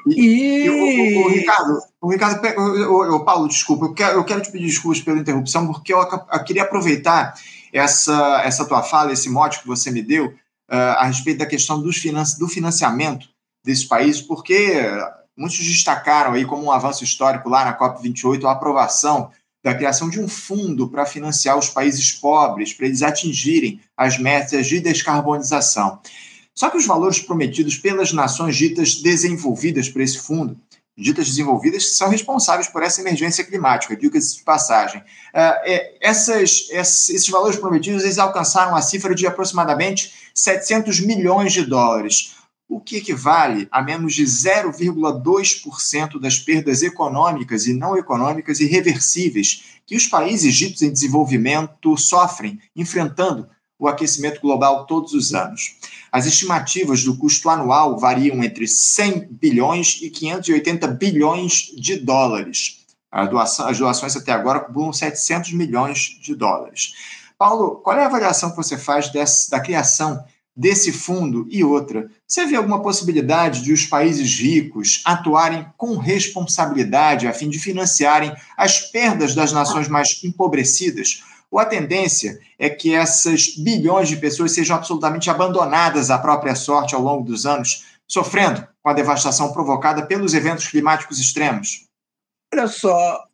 E, 0.07 0.67
e 0.67 0.71
o, 0.71 1.23
o, 1.23 1.27
o, 1.27 1.29
Ricardo, 1.31 1.79
o 2.01 2.11
Ricardo 2.13 2.61
o, 2.61 3.17
o, 3.17 3.25
Paulo, 3.25 3.49
desculpa, 3.49 3.87
eu 3.87 3.93
quero, 3.93 4.19
eu 4.19 4.25
quero 4.25 4.41
te 4.41 4.53
pedir 4.53 4.67
desculpas 4.67 5.01
pela 5.01 5.19
interrupção, 5.19 5.67
porque 5.67 5.93
eu, 5.93 5.99
eu 5.99 6.45
queria 6.45 6.63
aproveitar 6.63 7.35
essa, 7.73 8.41
essa 8.45 8.65
tua 8.65 8.85
fala, 8.85 9.13
esse 9.13 9.29
mote 9.29 9.63
que 9.63 9.67
você 9.67 9.91
me 9.91 10.01
deu, 10.01 10.27
uh, 10.27 10.95
a 10.97 11.07
respeito 11.07 11.39
da 11.39 11.47
questão 11.47 11.83
dos 11.83 11.97
finan 11.97 12.23
do 12.39 12.47
financiamento 12.47 13.27
desses 13.65 13.85
países, 13.85 14.23
porque 14.23 14.81
muitos 15.41 15.59
destacaram 15.59 16.35
aí 16.35 16.45
como 16.45 16.65
um 16.65 16.71
avanço 16.71 17.03
histórico 17.03 17.49
lá 17.49 17.65
na 17.65 17.79
COP28 17.79 18.45
a 18.45 18.53
aprovação 18.53 19.31
da 19.65 19.75
criação 19.75 20.11
de 20.11 20.21
um 20.21 20.29
fundo 20.29 20.87
para 20.89 21.07
financiar 21.07 21.59
os 21.59 21.71
países 21.71 22.13
pobres, 22.13 22.75
para 22.75 22.87
eles 22.87 23.03
atingirem 23.03 23.81
as 23.97 24.19
metas 24.19 24.67
de 24.67 24.81
descarbonização. 24.81 25.99
Só 26.55 26.69
que 26.69 26.77
os 26.77 26.87
valores 26.87 27.21
prometidos 27.21 27.79
pelas 27.79 28.13
nações 28.13 28.55
ditas 28.55 28.97
desenvolvidas 28.97 29.89
para 29.89 30.03
esse 30.03 30.19
fundo, 30.19 30.59
ditas 30.97 31.27
desenvolvidas, 31.27 31.97
são 31.97 32.11
responsáveis 32.11 32.69
por 32.69 32.83
essa 32.83 33.01
emergência 33.01 33.43
climática, 33.43 33.97
diga-se 33.97 34.37
de 34.37 34.43
passagem. 34.43 35.01
Uh, 35.01 35.97
essas, 36.03 36.69
esses 36.71 37.29
valores 37.29 37.57
prometidos 37.59 38.03
eles 38.03 38.19
alcançaram 38.19 38.77
a 38.77 38.83
cifra 38.83 39.15
de 39.15 39.27
aproximadamente 39.27 40.13
700 40.35 41.01
milhões 41.01 41.53
de 41.53 41.65
dólares, 41.65 42.35
o 42.71 42.81
que 42.81 42.99
equivale 42.99 43.67
a 43.73 43.83
menos 43.83 44.15
de 44.15 44.23
0,2% 44.23 46.21
das 46.21 46.39
perdas 46.39 46.83
econômicas 46.83 47.67
e 47.67 47.73
não 47.73 47.97
econômicas 47.97 48.61
irreversíveis 48.61 49.81
que 49.85 49.97
os 49.97 50.07
países 50.07 50.55
ditos 50.55 50.81
em 50.81 50.93
desenvolvimento 50.93 51.97
sofrem, 51.97 52.61
enfrentando 52.77 53.49
o 53.77 53.89
aquecimento 53.89 54.41
global 54.41 54.87
todos 54.87 55.13
os 55.15 55.35
anos. 55.35 55.79
As 56.13 56.27
estimativas 56.27 57.03
do 57.03 57.17
custo 57.17 57.51
anual 57.51 57.99
variam 57.99 58.41
entre 58.45 58.69
100 58.69 59.27
bilhões 59.33 59.99
e 60.01 60.09
580 60.09 60.87
bilhões 60.87 61.73
de 61.77 61.97
dólares. 61.97 62.87
Doação, 63.29 63.67
as 63.67 63.79
doações 63.79 64.15
até 64.15 64.31
agora 64.31 64.61
acumulam 64.61 64.93
700 64.93 65.55
milhões 65.55 66.19
de 66.23 66.37
dólares. 66.37 66.93
Paulo, 67.37 67.77
qual 67.77 67.99
é 67.99 68.05
a 68.05 68.07
avaliação 68.07 68.51
que 68.51 68.57
você 68.57 68.79
faz 68.79 69.09
dessa, 69.09 69.51
da 69.51 69.59
criação 69.59 70.23
desse 70.57 70.93
fundo 70.93 71.47
e 71.51 71.65
outra, 71.65 72.11
você 72.27 72.45
vê 72.45 72.57
alguma 72.57 72.83
possibilidade 72.83 73.63
de 73.63 73.73
os 73.73 73.87
países 73.87 74.39
ricos 74.39 75.01
atuarem 75.05 75.67
com 75.77 75.97
responsabilidade 75.97 77.27
a 77.27 77.33
fim 77.33 77.49
de 77.49 77.59
financiarem 77.59 78.35
as 78.57 78.81
perdas 78.81 79.35
das 79.35 79.53
nações 79.53 79.89
mais 79.89 80.23
empobrecidas? 80.23 81.23
Ou 81.51 81.59
a 81.59 81.65
tendência 81.65 82.39
é 82.59 82.71
que 82.71 82.95
essas 82.95 83.57
bilhões 83.57 84.09
de 84.09 84.17
pessoas 84.17 84.53
sejam 84.53 84.77
absolutamente 84.77 85.29
abandonadas 85.29 86.11
à 86.11 86.19
própria 86.19 86.55
sorte 86.55 86.95
ao 86.95 87.03
longo 87.03 87.25
dos 87.25 87.45
anos, 87.45 87.87
sofrendo 88.07 88.67
com 88.83 88.91
a 88.91 88.95
devastação 88.95 89.53
provocada 89.53 90.07
pelos 90.07 90.33
eventos 90.35 90.69
climáticos 90.69 91.19
extremos? 91.19 91.87
Olha 92.53 92.69
só, 92.69 93.25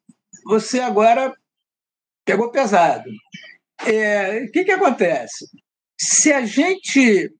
você 0.46 0.80
agora 0.80 1.34
pegou 2.24 2.50
pesado. 2.50 3.10
É, 3.84 4.44
o 4.44 4.50
que, 4.50 4.64
que 4.64 4.72
acontece? 4.72 5.46
Se 5.98 6.32
a 6.32 6.44
gente. 6.44 7.32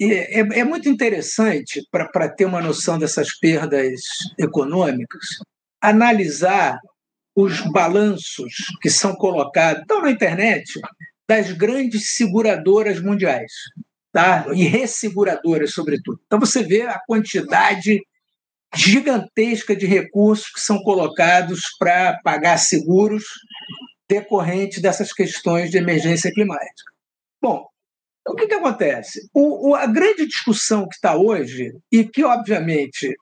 É, 0.00 0.40
é, 0.40 0.60
é 0.60 0.64
muito 0.64 0.88
interessante, 0.88 1.80
para 1.90 2.28
ter 2.28 2.44
uma 2.44 2.60
noção 2.60 2.98
dessas 2.98 3.38
perdas 3.38 4.00
econômicas, 4.36 5.24
analisar 5.80 6.80
os 7.36 7.60
balanços 7.70 8.52
que 8.80 8.90
são 8.90 9.14
colocados, 9.14 9.82
estão 9.82 10.02
na 10.02 10.10
internet, 10.10 10.80
das 11.28 11.52
grandes 11.52 12.16
seguradoras 12.16 13.00
mundiais, 13.00 13.52
tá? 14.12 14.46
e 14.54 14.64
resseguradoras, 14.64 15.72
sobretudo. 15.72 16.20
Então, 16.26 16.40
você 16.40 16.62
vê 16.62 16.82
a 16.82 16.98
quantidade 17.06 18.00
gigantesca 18.74 19.76
de 19.76 19.86
recursos 19.86 20.50
que 20.50 20.60
são 20.60 20.82
colocados 20.82 21.62
para 21.78 22.18
pagar 22.22 22.58
seguros 22.58 23.24
decorrentes 24.08 24.80
dessas 24.80 25.12
questões 25.12 25.70
de 25.70 25.78
emergência 25.78 26.30
climática. 26.32 26.92
Bom, 27.40 27.66
o 28.26 28.34
que, 28.34 28.46
que 28.46 28.54
acontece? 28.54 29.28
O, 29.34 29.70
o, 29.70 29.74
a 29.74 29.86
grande 29.86 30.26
discussão 30.26 30.88
que 30.88 30.94
está 30.94 31.16
hoje, 31.16 31.72
e 31.90 32.04
que, 32.04 32.24
obviamente, 32.24 33.14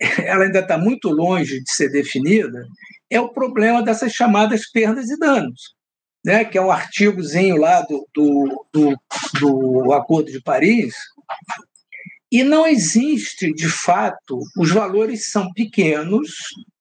ela 0.24 0.44
ainda 0.44 0.60
está 0.60 0.78
muito 0.78 1.08
longe 1.08 1.62
de 1.62 1.70
ser 1.70 1.90
definida, 1.90 2.64
é 3.10 3.20
o 3.20 3.32
problema 3.32 3.82
dessas 3.82 4.12
chamadas 4.12 4.70
perdas 4.70 5.10
e 5.10 5.18
danos, 5.18 5.74
né? 6.24 6.44
que 6.44 6.58
é 6.58 6.62
um 6.62 6.70
artigozinho 6.70 7.56
lá 7.56 7.80
do, 7.82 8.06
do, 8.14 8.66
do, 8.72 8.96
do 9.40 9.92
Acordo 9.92 10.30
de 10.30 10.40
Paris, 10.40 10.94
e 12.30 12.42
não 12.42 12.66
existe, 12.66 13.52
de 13.52 13.68
fato, 13.68 14.40
os 14.58 14.70
valores 14.70 15.30
são 15.30 15.52
pequenos, 15.52 16.28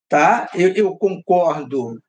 tá? 0.09 0.49
Eu, 0.55 0.69
eu 0.73 0.95
concordo 0.97 1.99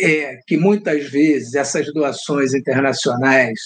é, 0.00 0.38
que 0.46 0.56
muitas 0.56 1.10
vezes 1.10 1.54
essas 1.54 1.92
doações 1.92 2.54
internacionais 2.54 3.58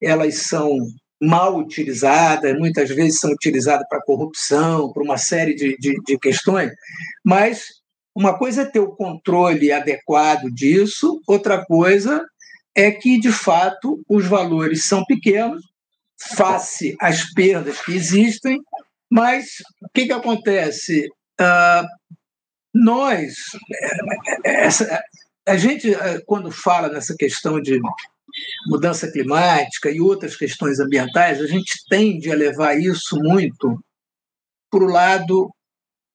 elas 0.00 0.46
são 0.48 0.78
mal 1.20 1.56
utilizadas, 1.56 2.58
muitas 2.58 2.90
vezes 2.90 3.20
são 3.20 3.30
utilizadas 3.30 3.86
para 3.88 4.02
corrupção, 4.02 4.92
para 4.92 5.02
uma 5.02 5.16
série 5.16 5.54
de, 5.54 5.76
de, 5.78 5.98
de, 6.06 6.18
questões, 6.18 6.72
mas 7.24 7.64
uma 8.14 8.36
coisa 8.38 8.62
é 8.62 8.66
ter 8.66 8.80
o 8.80 8.94
controle 8.94 9.72
adequado 9.72 10.50
disso, 10.50 11.20
outra 11.26 11.64
coisa 11.64 12.24
é 12.74 12.90
que, 12.90 13.18
de 13.18 13.32
fato, 13.32 14.02
os 14.08 14.26
valores 14.26 14.86
são 14.86 15.04
pequenos, 15.04 15.62
face 16.36 16.94
às 17.00 17.32
perdas 17.32 17.80
que 17.80 17.92
existem, 17.92 18.60
mas 19.10 19.46
o 19.82 19.88
que, 19.94 20.06
que 20.06 20.12
acontece? 20.12 21.08
Uh, 21.40 21.86
nós, 22.74 23.34
essa, 24.44 25.02
a 25.46 25.56
gente, 25.56 25.90
quando 26.26 26.50
fala 26.50 26.88
nessa 26.88 27.14
questão 27.16 27.60
de 27.60 27.80
mudança 28.66 29.10
climática 29.10 29.90
e 29.90 30.00
outras 30.00 30.36
questões 30.36 30.78
ambientais, 30.80 31.40
a 31.40 31.46
gente 31.46 31.72
tende 31.88 32.30
a 32.30 32.34
levar 32.34 32.74
isso 32.74 33.16
muito 33.16 33.78
para 34.70 34.84
o 34.84 34.88
lado 34.88 35.50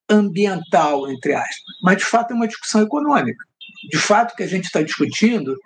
ambiental, 0.09 1.09
entre 1.09 1.33
aspas. 1.33 1.75
Mas, 1.81 1.97
de 1.97 2.05
fato, 2.05 2.31
é 2.31 2.35
uma 2.35 2.47
discussão 2.47 2.81
econômica. 2.81 3.43
De 3.89 3.97
fato, 3.97 4.33
o 4.33 4.35
que 4.35 4.43
a 4.43 4.47
gente 4.47 4.65
está 4.65 4.81
discutindo 4.81 5.57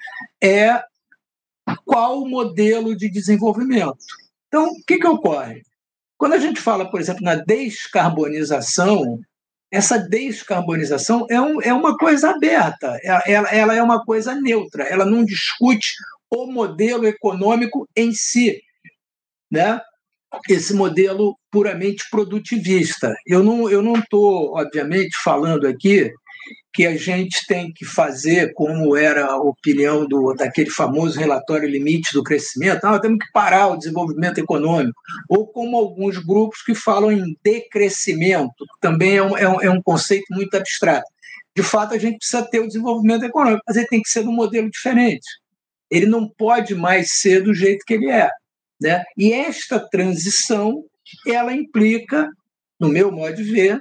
é 0.41 0.81
qual 1.85 2.21
o 2.21 2.29
modelo 2.29 2.95
de 2.95 3.09
desenvolvimento. 3.09 3.97
Então, 4.47 4.67
o 4.67 4.83
que, 4.85 4.97
que 4.97 5.07
ocorre? 5.07 5.63
Quando 6.17 6.33
a 6.33 6.39
gente 6.39 6.62
fala, 6.62 6.89
por 6.89 7.01
exemplo, 7.01 7.24
na 7.24 7.35
descarbonização, 7.35 9.19
essa 9.71 9.97
descarbonização 9.97 11.25
é, 11.29 11.41
um, 11.41 11.62
é 11.62 11.74
uma 11.74 11.97
coisa 11.97 12.29
aberta, 12.29 12.97
ela, 13.03 13.50
ela 13.50 13.75
é 13.75 13.81
uma 13.81 14.03
coisa 14.05 14.33
neutra, 14.35 14.83
ela 14.83 15.05
não 15.05 15.25
discute 15.25 15.93
o 16.32 16.46
modelo 16.48 17.05
econômico 17.08 17.88
em 17.96 18.13
si, 18.13 18.62
né? 19.51 19.79
esse 20.50 20.74
modelo 20.74 21.38
puramente 21.51 22.03
produtivista. 22.10 23.13
Eu 23.25 23.44
não 23.44 23.70
eu 23.70 23.82
não 23.82 23.96
estou, 23.96 24.58
obviamente, 24.58 25.15
falando 25.24 25.67
aqui 25.67 26.12
que 26.74 26.86
a 26.86 26.98
gente 26.98 27.48
tem 27.48 27.72
que 27.72 27.86
fazer 27.86 28.53
como 28.53 28.98
era 28.98 29.25
a 29.25 29.38
opinião 29.38 30.05
do, 30.05 30.34
daquele 30.34 30.70
famoso 30.70 31.17
relatório 31.17 31.70
limite 31.70 32.13
do 32.13 32.22
crescimento, 32.22 32.84
ah, 32.84 33.00
temos 33.00 33.20
que 33.20 33.32
parar 33.32 33.67
o 33.67 33.77
desenvolvimento 33.77 34.39
econômico, 34.39 35.00
ou 35.29 35.48
como 35.48 35.77
alguns 35.77 36.17
grupos 36.17 36.62
que 36.62 36.75
falam 36.75 37.13
em 37.13 37.34
decrescimento, 37.41 38.65
também 38.82 39.15
é 39.15 39.24
um, 39.24 39.38
é 39.38 39.48
um, 39.48 39.62
é 39.62 39.70
um 39.70 39.82
conceito 39.82 40.25
muito 40.32 40.55
abstrato. 40.58 41.08
De 41.55 41.63
fato, 41.63 41.94
a 41.94 41.98
gente 41.98 42.17
precisa 42.17 42.44
ter 42.44 42.60
o 42.60 42.67
desenvolvimento 42.67 43.24
econômico, 43.24 43.63
mas 43.65 43.77
ele 43.77 43.88
tem 43.88 44.01
que 44.01 44.10
ser 44.10 44.27
um 44.27 44.34
modelo 44.34 44.70
diferente 44.70 45.25
ele 45.89 46.06
não 46.06 46.27
pode 46.27 46.75
mais 46.75 47.20
ser 47.20 47.44
do 47.44 47.54
jeito 47.54 47.86
que 47.86 47.94
ele 47.94 48.10
é. 48.10 48.30
Né? 48.82 49.04
E 49.18 49.32
esta 49.32 49.80
transição 49.80 50.84
ela 51.27 51.54
implica, 51.54 52.30
no 52.80 52.89
meu 52.89 53.12
modo 53.12 53.36
de 53.36 53.44
ver, 53.44 53.80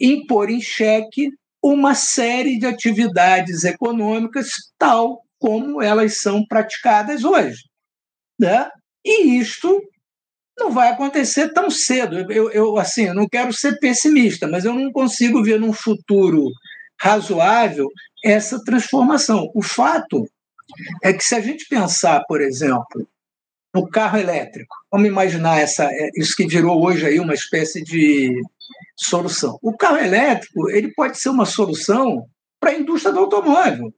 em 0.00 0.26
pôr 0.26 0.50
em 0.50 0.60
xeque 0.60 1.30
uma 1.62 1.94
série 1.94 2.58
de 2.58 2.66
atividades 2.66 3.64
econômicas 3.64 4.48
tal 4.78 5.22
como 5.38 5.82
elas 5.82 6.20
são 6.20 6.44
praticadas 6.46 7.24
hoje. 7.24 7.62
Né? 8.38 8.68
E 9.04 9.38
isto 9.38 9.82
não 10.58 10.70
vai 10.70 10.88
acontecer 10.88 11.52
tão 11.52 11.70
cedo. 11.70 12.30
Eu, 12.30 12.50
eu 12.50 12.78
assim, 12.78 13.04
eu 13.04 13.14
não 13.14 13.28
quero 13.28 13.52
ser 13.52 13.78
pessimista, 13.78 14.46
mas 14.46 14.64
eu 14.64 14.72
não 14.72 14.90
consigo 14.90 15.42
ver 15.42 15.60
num 15.60 15.72
futuro 15.72 16.50
razoável 17.00 17.88
essa 18.24 18.62
transformação. 18.64 19.50
O 19.54 19.62
fato 19.62 20.26
é 21.02 21.12
que 21.12 21.24
se 21.24 21.34
a 21.34 21.40
gente 21.40 21.66
pensar, 21.68 22.22
por 22.26 22.40
exemplo, 22.40 23.08
no 23.74 23.88
carro 23.88 24.18
elétrico, 24.18 24.74
vamos 24.90 25.06
imaginar 25.06 25.58
essa, 25.58 25.84
é, 25.84 26.10
isso 26.16 26.34
que 26.34 26.46
virou 26.46 26.82
hoje 26.84 27.06
aí 27.06 27.20
uma 27.20 27.34
espécie 27.34 27.82
de 27.82 28.34
solução. 28.96 29.58
O 29.62 29.76
carro 29.76 29.98
elétrico 29.98 30.70
ele 30.70 30.92
pode 30.94 31.18
ser 31.18 31.28
uma 31.28 31.44
solução 31.44 32.26
para 32.58 32.70
a 32.70 32.74
indústria 32.74 33.12
do 33.12 33.20
automóvel. 33.20 33.92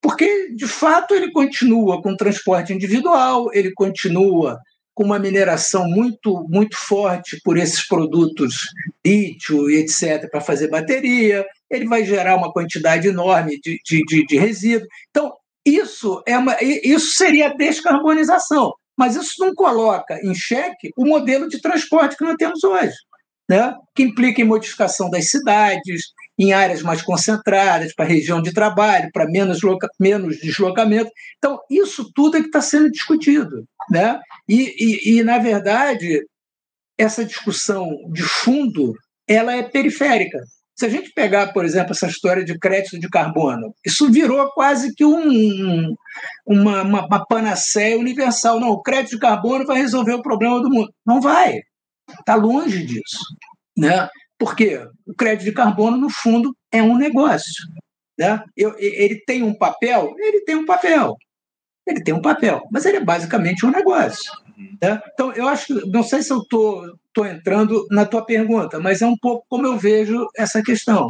Porque, 0.00 0.50
de 0.54 0.66
fato, 0.66 1.14
ele 1.14 1.32
continua 1.32 2.00
com 2.00 2.16
transporte 2.16 2.72
individual, 2.72 3.50
ele 3.52 3.72
continua 3.72 4.58
com 4.94 5.04
uma 5.04 5.18
mineração 5.18 5.88
muito, 5.88 6.44
muito 6.48 6.76
forte 6.76 7.40
por 7.44 7.56
esses 7.56 7.86
produtos 7.86 8.56
lítio 9.04 9.70
e 9.70 9.76
etc., 9.76 10.28
para 10.30 10.40
fazer 10.40 10.68
bateria, 10.68 11.46
ele 11.70 11.86
vai 11.86 12.04
gerar 12.04 12.36
uma 12.36 12.52
quantidade 12.52 13.06
enorme 13.06 13.60
de, 13.60 13.80
de, 13.84 14.02
de, 14.04 14.26
de 14.26 14.36
resíduo. 14.36 14.88
Então, 15.10 15.32
isso, 15.76 16.22
é 16.26 16.36
uma, 16.36 16.56
isso 16.62 17.14
seria 17.14 17.54
descarbonização, 17.54 18.72
mas 18.96 19.16
isso 19.16 19.34
não 19.38 19.54
coloca 19.54 20.18
em 20.22 20.34
xeque 20.34 20.90
o 20.96 21.06
modelo 21.06 21.48
de 21.48 21.60
transporte 21.60 22.16
que 22.16 22.24
nós 22.24 22.36
temos 22.36 22.62
hoje 22.64 22.94
né, 23.48 23.74
que 23.94 24.02
implica 24.02 24.42
em 24.42 24.44
modificação 24.44 25.08
das 25.08 25.30
cidades, 25.30 26.12
em 26.38 26.52
áreas 26.52 26.82
mais 26.82 27.00
concentradas, 27.00 27.94
para 27.94 28.04
região 28.04 28.42
de 28.42 28.52
trabalho, 28.52 29.08
para 29.12 29.26
menos, 29.26 29.60
menos 29.98 30.36
deslocamento. 30.36 31.10
Então, 31.38 31.58
isso 31.70 32.10
tudo 32.14 32.36
é 32.36 32.40
que 32.40 32.46
está 32.46 32.60
sendo 32.60 32.90
discutido. 32.90 33.64
Né? 33.90 34.20
E, 34.46 34.74
e, 34.78 35.18
e, 35.18 35.22
na 35.22 35.38
verdade, 35.38 36.22
essa 36.98 37.24
discussão 37.24 37.88
de 38.12 38.22
fundo 38.22 38.92
ela 39.26 39.54
é 39.54 39.62
periférica. 39.62 40.38
Se 40.78 40.86
a 40.86 40.88
gente 40.88 41.10
pegar, 41.12 41.52
por 41.52 41.64
exemplo, 41.64 41.90
essa 41.90 42.06
história 42.06 42.44
de 42.44 42.56
crédito 42.56 43.00
de 43.00 43.08
carbono, 43.08 43.74
isso 43.84 44.08
virou 44.12 44.48
quase 44.52 44.94
que 44.94 45.04
um, 45.04 45.92
uma, 46.46 46.82
uma, 46.82 47.04
uma 47.04 47.26
panaceia 47.26 47.98
universal. 47.98 48.60
Não, 48.60 48.68
o 48.68 48.82
crédito 48.82 49.12
de 49.12 49.18
carbono 49.18 49.66
vai 49.66 49.78
resolver 49.78 50.12
o 50.12 50.22
problema 50.22 50.62
do 50.62 50.70
mundo. 50.70 50.88
Não 51.04 51.20
vai. 51.20 51.58
Está 52.20 52.36
longe 52.36 52.86
disso. 52.86 53.18
Né? 53.76 54.08
Porque 54.38 54.86
o 55.04 55.14
crédito 55.14 55.46
de 55.46 55.52
carbono, 55.52 55.96
no 55.96 56.08
fundo, 56.08 56.54
é 56.70 56.80
um 56.80 56.96
negócio. 56.96 57.66
Né? 58.16 58.40
Eu, 58.56 58.76
ele 58.78 59.20
tem 59.26 59.42
um 59.42 59.54
papel? 59.54 60.14
Ele 60.16 60.44
tem 60.44 60.54
um 60.54 60.64
papel. 60.64 61.16
Ele 61.88 62.04
tem 62.04 62.14
um 62.14 62.22
papel, 62.22 62.62
mas 62.70 62.84
ele 62.84 62.98
é 62.98 63.04
basicamente 63.04 63.66
um 63.66 63.70
negócio. 63.70 64.30
Né? 64.82 65.00
Então, 65.12 65.32
eu 65.32 65.46
acho 65.48 65.66
que, 65.66 65.90
não 65.90 66.02
sei 66.02 66.22
se 66.22 66.32
eu 66.32 66.38
estou 66.38 67.26
entrando 67.26 67.86
na 67.90 68.04
tua 68.04 68.24
pergunta, 68.24 68.80
mas 68.80 69.00
é 69.00 69.06
um 69.06 69.16
pouco 69.16 69.46
como 69.48 69.66
eu 69.66 69.78
vejo 69.78 70.26
essa 70.36 70.62
questão. 70.62 71.08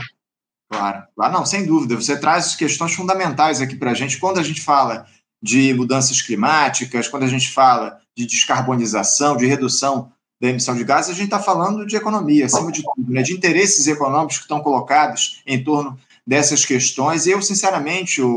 Claro, 0.70 1.02
claro, 1.16 1.32
não, 1.32 1.46
sem 1.46 1.64
dúvida. 1.64 1.96
Você 1.96 2.18
traz 2.18 2.54
questões 2.54 2.92
fundamentais 2.92 3.60
aqui 3.60 3.74
para 3.74 3.92
a 3.92 3.94
gente. 3.94 4.18
Quando 4.18 4.38
a 4.38 4.42
gente 4.42 4.60
fala 4.60 5.06
de 5.42 5.72
mudanças 5.72 6.20
climáticas, 6.20 7.08
quando 7.08 7.22
a 7.22 7.28
gente 7.28 7.50
fala 7.50 7.98
de 8.14 8.26
descarbonização, 8.26 9.36
de 9.36 9.46
redução 9.46 10.12
da 10.40 10.48
emissão 10.48 10.76
de 10.76 10.84
gases, 10.84 11.10
a 11.10 11.14
gente 11.14 11.24
está 11.24 11.40
falando 11.40 11.86
de 11.86 11.96
economia, 11.96 12.46
acima 12.46 12.70
de 12.70 12.82
tudo, 12.82 13.10
né, 13.10 13.22
de 13.22 13.32
interesses 13.32 13.86
econômicos 13.86 14.36
que 14.36 14.42
estão 14.42 14.60
colocados 14.60 15.42
em 15.46 15.62
torno 15.62 15.98
dessas 16.26 16.64
questões. 16.64 17.26
E 17.26 17.30
eu, 17.30 17.40
sinceramente, 17.40 18.20
o, 18.20 18.28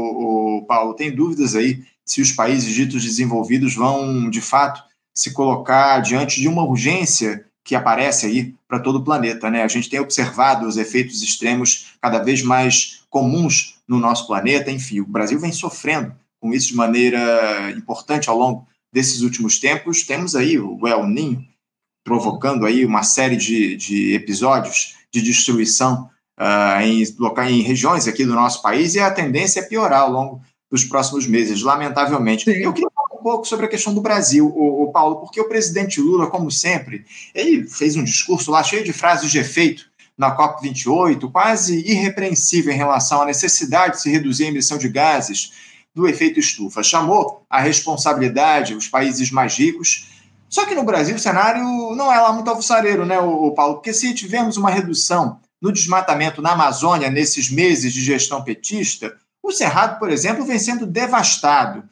o 0.59 0.65
Paulo, 0.65 0.93
tenho 0.93 1.15
dúvidas 1.15 1.55
aí 1.55 1.83
se 2.05 2.21
os 2.21 2.31
países 2.31 2.73
ditos 2.73 3.03
desenvolvidos 3.03 3.75
vão, 3.75 4.29
de 4.29 4.41
fato, 4.41 4.83
se 5.15 5.33
colocar 5.33 5.99
diante 5.99 6.39
de 6.39 6.47
uma 6.47 6.63
urgência 6.63 7.45
que 7.63 7.75
aparece 7.75 8.25
aí 8.25 8.55
para 8.67 8.79
todo 8.79 8.97
o 8.97 9.03
planeta. 9.03 9.49
Né? 9.49 9.63
A 9.63 9.67
gente 9.67 9.89
tem 9.89 9.99
observado 9.99 10.67
os 10.67 10.77
efeitos 10.77 11.21
extremos 11.21 11.93
cada 12.01 12.19
vez 12.19 12.41
mais 12.41 13.03
comuns 13.09 13.79
no 13.87 13.99
nosso 13.99 14.25
planeta. 14.27 14.71
Enfim, 14.71 15.01
o 15.01 15.05
Brasil 15.05 15.39
vem 15.39 15.51
sofrendo 15.51 16.13
com 16.39 16.53
isso 16.53 16.69
de 16.69 16.75
maneira 16.75 17.71
importante 17.71 18.29
ao 18.29 18.37
longo 18.37 18.67
desses 18.91 19.21
últimos 19.21 19.59
tempos. 19.59 20.03
Temos 20.03 20.35
aí 20.35 20.57
o 20.57 20.87
El 20.87 21.07
Ninho, 21.07 21.45
provocando 22.03 22.65
aí 22.65 22.85
uma 22.85 23.03
série 23.03 23.37
de, 23.37 23.75
de 23.75 24.13
episódios 24.13 24.95
de 25.13 25.21
destruição 25.21 26.09
uh, 26.39 26.81
em, 26.81 27.03
em 27.49 27.61
regiões 27.61 28.07
aqui 28.07 28.25
do 28.25 28.33
nosso 28.33 28.61
país 28.61 28.95
e 28.95 28.99
a 28.99 29.11
tendência 29.11 29.59
é 29.59 29.63
piorar 29.63 30.01
ao 30.01 30.11
longo 30.11 30.41
dos 30.71 30.85
próximos 30.85 31.27
meses, 31.27 31.61
lamentavelmente. 31.61 32.45
Sim. 32.45 32.63
Eu 32.63 32.73
queria 32.73 32.89
pouco 33.21 33.45
sobre 33.45 33.65
a 33.65 33.69
questão 33.69 33.93
do 33.93 34.01
Brasil, 34.01 34.47
o, 34.47 34.83
o, 34.83 34.91
Paulo, 34.91 35.17
porque 35.17 35.39
o 35.39 35.47
presidente 35.47 36.01
Lula, 36.01 36.29
como 36.29 36.51
sempre, 36.51 37.05
ele 37.33 37.67
fez 37.67 37.95
um 37.95 38.03
discurso 38.03 38.51
lá 38.51 38.63
cheio 38.63 38.83
de 38.83 38.91
frases 38.93 39.31
de 39.31 39.39
efeito 39.39 39.89
na 40.17 40.35
COP28, 40.35 41.31
quase 41.31 41.79
irrepreensível 41.89 42.73
em 42.73 42.77
relação 42.77 43.21
à 43.21 43.25
necessidade 43.25 43.95
de 43.95 44.01
se 44.01 44.11
reduzir 44.11 44.45
a 44.45 44.49
emissão 44.49 44.77
de 44.77 44.89
gases 44.89 45.51
do 45.95 46.07
efeito 46.07 46.39
estufa. 46.39 46.83
Chamou 46.83 47.43
a 47.49 47.61
responsabilidade 47.61 48.75
os 48.75 48.87
países 48.87 49.31
mais 49.31 49.55
ricos 49.57 50.11
só 50.51 50.65
que 50.65 50.75
no 50.75 50.83
Brasil 50.83 51.15
o 51.15 51.19
cenário 51.19 51.63
não 51.95 52.11
é 52.11 52.19
lá 52.19 52.33
muito 52.33 52.49
alvissareiro, 52.49 53.05
né, 53.05 53.17
o 53.17 53.51
Paulo? 53.51 53.75
Porque 53.75 53.93
se 53.93 54.13
tivermos 54.13 54.57
uma 54.57 54.69
redução 54.69 55.39
no 55.61 55.71
desmatamento 55.71 56.41
na 56.41 56.51
Amazônia 56.51 57.09
nesses 57.09 57.49
meses 57.49 57.93
de 57.93 58.03
gestão 58.03 58.43
petista, 58.43 59.15
o 59.41 59.53
Cerrado, 59.53 59.97
por 59.97 60.09
exemplo, 60.09 60.45
vem 60.45 60.59
sendo 60.59 60.85
devastado. 60.85 61.85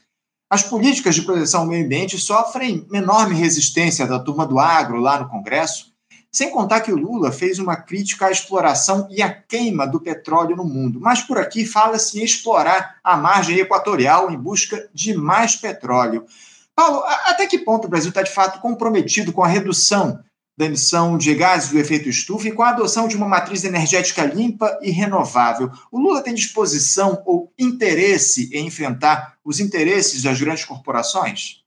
As 0.50 0.64
políticas 0.64 1.14
de 1.14 1.22
proteção 1.22 1.62
ao 1.62 1.68
meio 1.68 1.86
ambiente 1.86 2.18
sofrem 2.18 2.88
enorme 2.92 3.36
resistência 3.36 4.08
da 4.08 4.20
turma 4.20 4.48
do 4.48 4.58
agro 4.58 5.00
lá 5.00 5.20
no 5.20 5.30
Congresso, 5.30 5.94
sem 6.32 6.50
contar 6.50 6.82
que 6.82 6.92
o 6.92 6.98
Lula 6.98 7.32
fez 7.32 7.60
uma 7.60 7.76
crítica 7.76 8.26
à 8.26 8.32
exploração 8.32 9.08
e 9.12 9.22
à 9.22 9.32
queima 9.32 9.86
do 9.86 10.00
petróleo 10.00 10.56
no 10.56 10.66
mundo. 10.66 11.00
Mas 11.00 11.22
por 11.22 11.38
aqui 11.38 11.66
fala-se 11.66 12.20
em 12.20 12.24
explorar 12.24 12.96
a 13.04 13.16
margem 13.16 13.60
equatorial 13.60 14.32
em 14.32 14.38
busca 14.38 14.90
de 14.92 15.14
mais 15.14 15.56
petróleo. 15.56 16.26
Paulo, 16.76 17.04
até 17.26 17.46
que 17.46 17.60
ponto 17.60 17.86
o 17.86 17.90
Brasil 17.90 18.10
está 18.10 18.24
de 18.24 18.32
fato 18.32 18.60
comprometido 18.60 19.32
com 19.32 19.44
a 19.44 19.48
redução 19.48 20.20
da 20.60 20.66
emissão 20.66 21.18
de 21.18 21.34
gases 21.34 21.70
do 21.72 21.80
efeito 21.80 22.10
estufa 22.10 22.50
e 22.50 22.52
com 22.52 22.62
a 22.62 22.72
adoção 22.72 23.08
de 23.08 23.16
uma 23.16 23.30
matriz 23.30 23.64
energética 23.64 24.26
limpa 24.26 24.78
e 24.82 24.92
renovável? 24.92 25.72
O 25.90 25.98
Lula 25.98 26.22
tem 26.22 26.34
disposição 26.34 27.24
ou 27.26 27.50
interesse 27.58 28.54
em 28.54 28.68
enfrentar 28.68 29.38
os 29.42 29.62
interesses 29.62 30.22
das 30.22 30.38
grandes 30.42 30.66
corporações? 30.66 31.64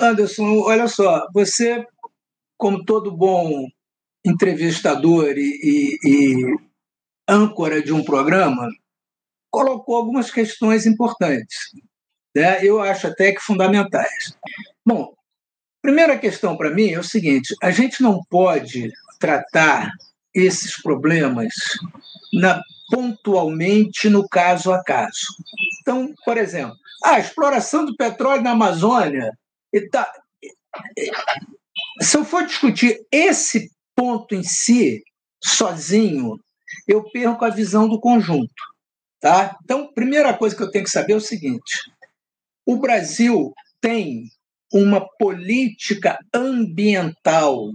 Anderson, 0.00 0.60
olha 0.60 0.88
só, 0.88 1.28
você, 1.34 1.86
como 2.56 2.82
todo 2.82 3.14
bom 3.14 3.68
entrevistador 4.24 5.34
e, 5.36 5.60
e, 5.62 5.98
e 6.08 6.56
âncora 7.28 7.82
de 7.82 7.92
um 7.92 8.02
programa, 8.02 8.70
colocou 9.50 9.96
algumas 9.96 10.30
questões 10.30 10.86
importantes 10.86 11.70
né, 12.34 12.64
eu 12.64 12.80
acho 12.80 13.06
até 13.06 13.32
que 13.32 13.40
fundamentais. 13.40 14.36
Bom, 14.86 15.14
primeira 15.82 16.18
questão 16.18 16.56
para 16.56 16.70
mim 16.70 16.90
é 16.90 16.98
o 16.98 17.04
seguinte: 17.04 17.54
a 17.62 17.70
gente 17.70 18.02
não 18.02 18.20
pode 18.28 18.90
tratar 19.18 19.90
esses 20.34 20.80
problemas 20.80 21.52
na, 22.32 22.62
pontualmente 22.90 24.08
no 24.08 24.28
caso 24.28 24.72
a 24.72 24.82
caso. 24.82 25.26
Então, 25.80 26.12
por 26.24 26.36
exemplo, 26.36 26.76
a 27.04 27.18
exploração 27.18 27.84
do 27.84 27.96
petróleo 27.96 28.42
na 28.42 28.52
Amazônia. 28.52 29.32
Tá, 29.92 30.10
se 32.00 32.16
eu 32.16 32.24
for 32.24 32.44
discutir 32.44 33.00
esse 33.10 33.70
ponto 33.94 34.34
em 34.34 34.42
si, 34.42 35.02
sozinho, 35.42 36.38
eu 36.88 37.04
perco 37.10 37.44
a 37.44 37.50
visão 37.50 37.88
do 37.88 38.00
conjunto. 38.00 38.52
Tá? 39.20 39.56
Então, 39.62 39.92
primeira 39.92 40.36
coisa 40.36 40.56
que 40.56 40.62
eu 40.62 40.70
tenho 40.70 40.84
que 40.84 40.90
saber 40.90 41.12
é 41.12 41.16
o 41.16 41.20
seguinte: 41.20 41.92
o 42.66 42.76
Brasil 42.76 43.52
tem 43.80 44.24
uma 44.72 45.06
política 45.18 46.18
ambiental 46.34 47.72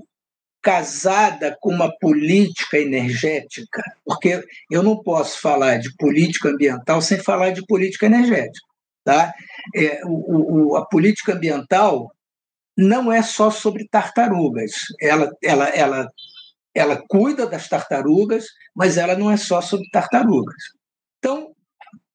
casada 0.62 1.55
com 1.62 1.71
uma 1.71 1.95
política 1.99 2.79
energética, 2.79 3.84
porque 4.03 4.43
eu 4.71 4.81
não 4.81 4.97
posso 4.97 5.39
falar 5.39 5.77
de 5.77 5.95
política 5.95 6.49
ambiental 6.49 7.01
sem 7.01 7.19
falar 7.19 7.51
de 7.51 7.63
política 7.67 8.08
energética. 8.08 8.65
Tá? 9.03 9.31
É, 9.75 10.01
o, 10.05 10.71
o, 10.71 10.75
a 10.75 10.84
política 10.88 11.34
ambiental 11.34 12.12
não 12.75 13.12
é 13.13 13.21
só 13.21 13.51
sobre 13.51 13.88
tartarugas. 13.88 14.71
Ela, 14.99 15.31
ela, 15.43 15.69
ela, 15.69 16.10
ela 16.73 17.03
cuida 17.08 17.45
das 17.45 17.69
tartarugas, 17.69 18.45
mas 18.75 18.97
ela 18.97 19.15
não 19.15 19.29
é 19.29 19.38
só 19.38 19.62
sobre 19.62 19.88
tartarugas. 19.91 20.55
Então, 21.19 21.54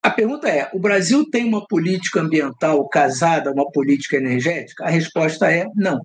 a 0.02 0.10
pergunta 0.10 0.48
é: 0.48 0.68
o 0.72 0.78
Brasil 0.78 1.28
tem 1.30 1.44
uma 1.44 1.66
política 1.66 2.20
ambiental 2.20 2.88
casada 2.88 3.50
a 3.50 3.52
uma 3.52 3.70
política 3.70 4.16
energética? 4.16 4.84
A 4.84 4.90
resposta 4.90 5.50
é 5.50 5.66
não. 5.74 6.00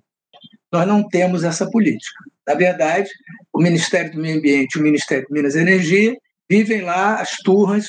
Nós 0.72 0.86
não 0.86 1.06
temos 1.06 1.44
essa 1.44 1.70
política. 1.70 2.24
Na 2.46 2.54
verdade, 2.54 3.08
o 3.52 3.60
Ministério 3.60 4.12
do 4.12 4.20
Meio 4.20 4.38
Ambiente 4.38 4.74
e 4.74 4.80
o 4.80 4.82
Ministério 4.82 5.26
de 5.26 5.32
Minas 5.32 5.54
e 5.54 5.60
Energia 5.60 6.16
vivem 6.48 6.82
lá 6.82 7.20
as 7.20 7.36
turras, 7.38 7.88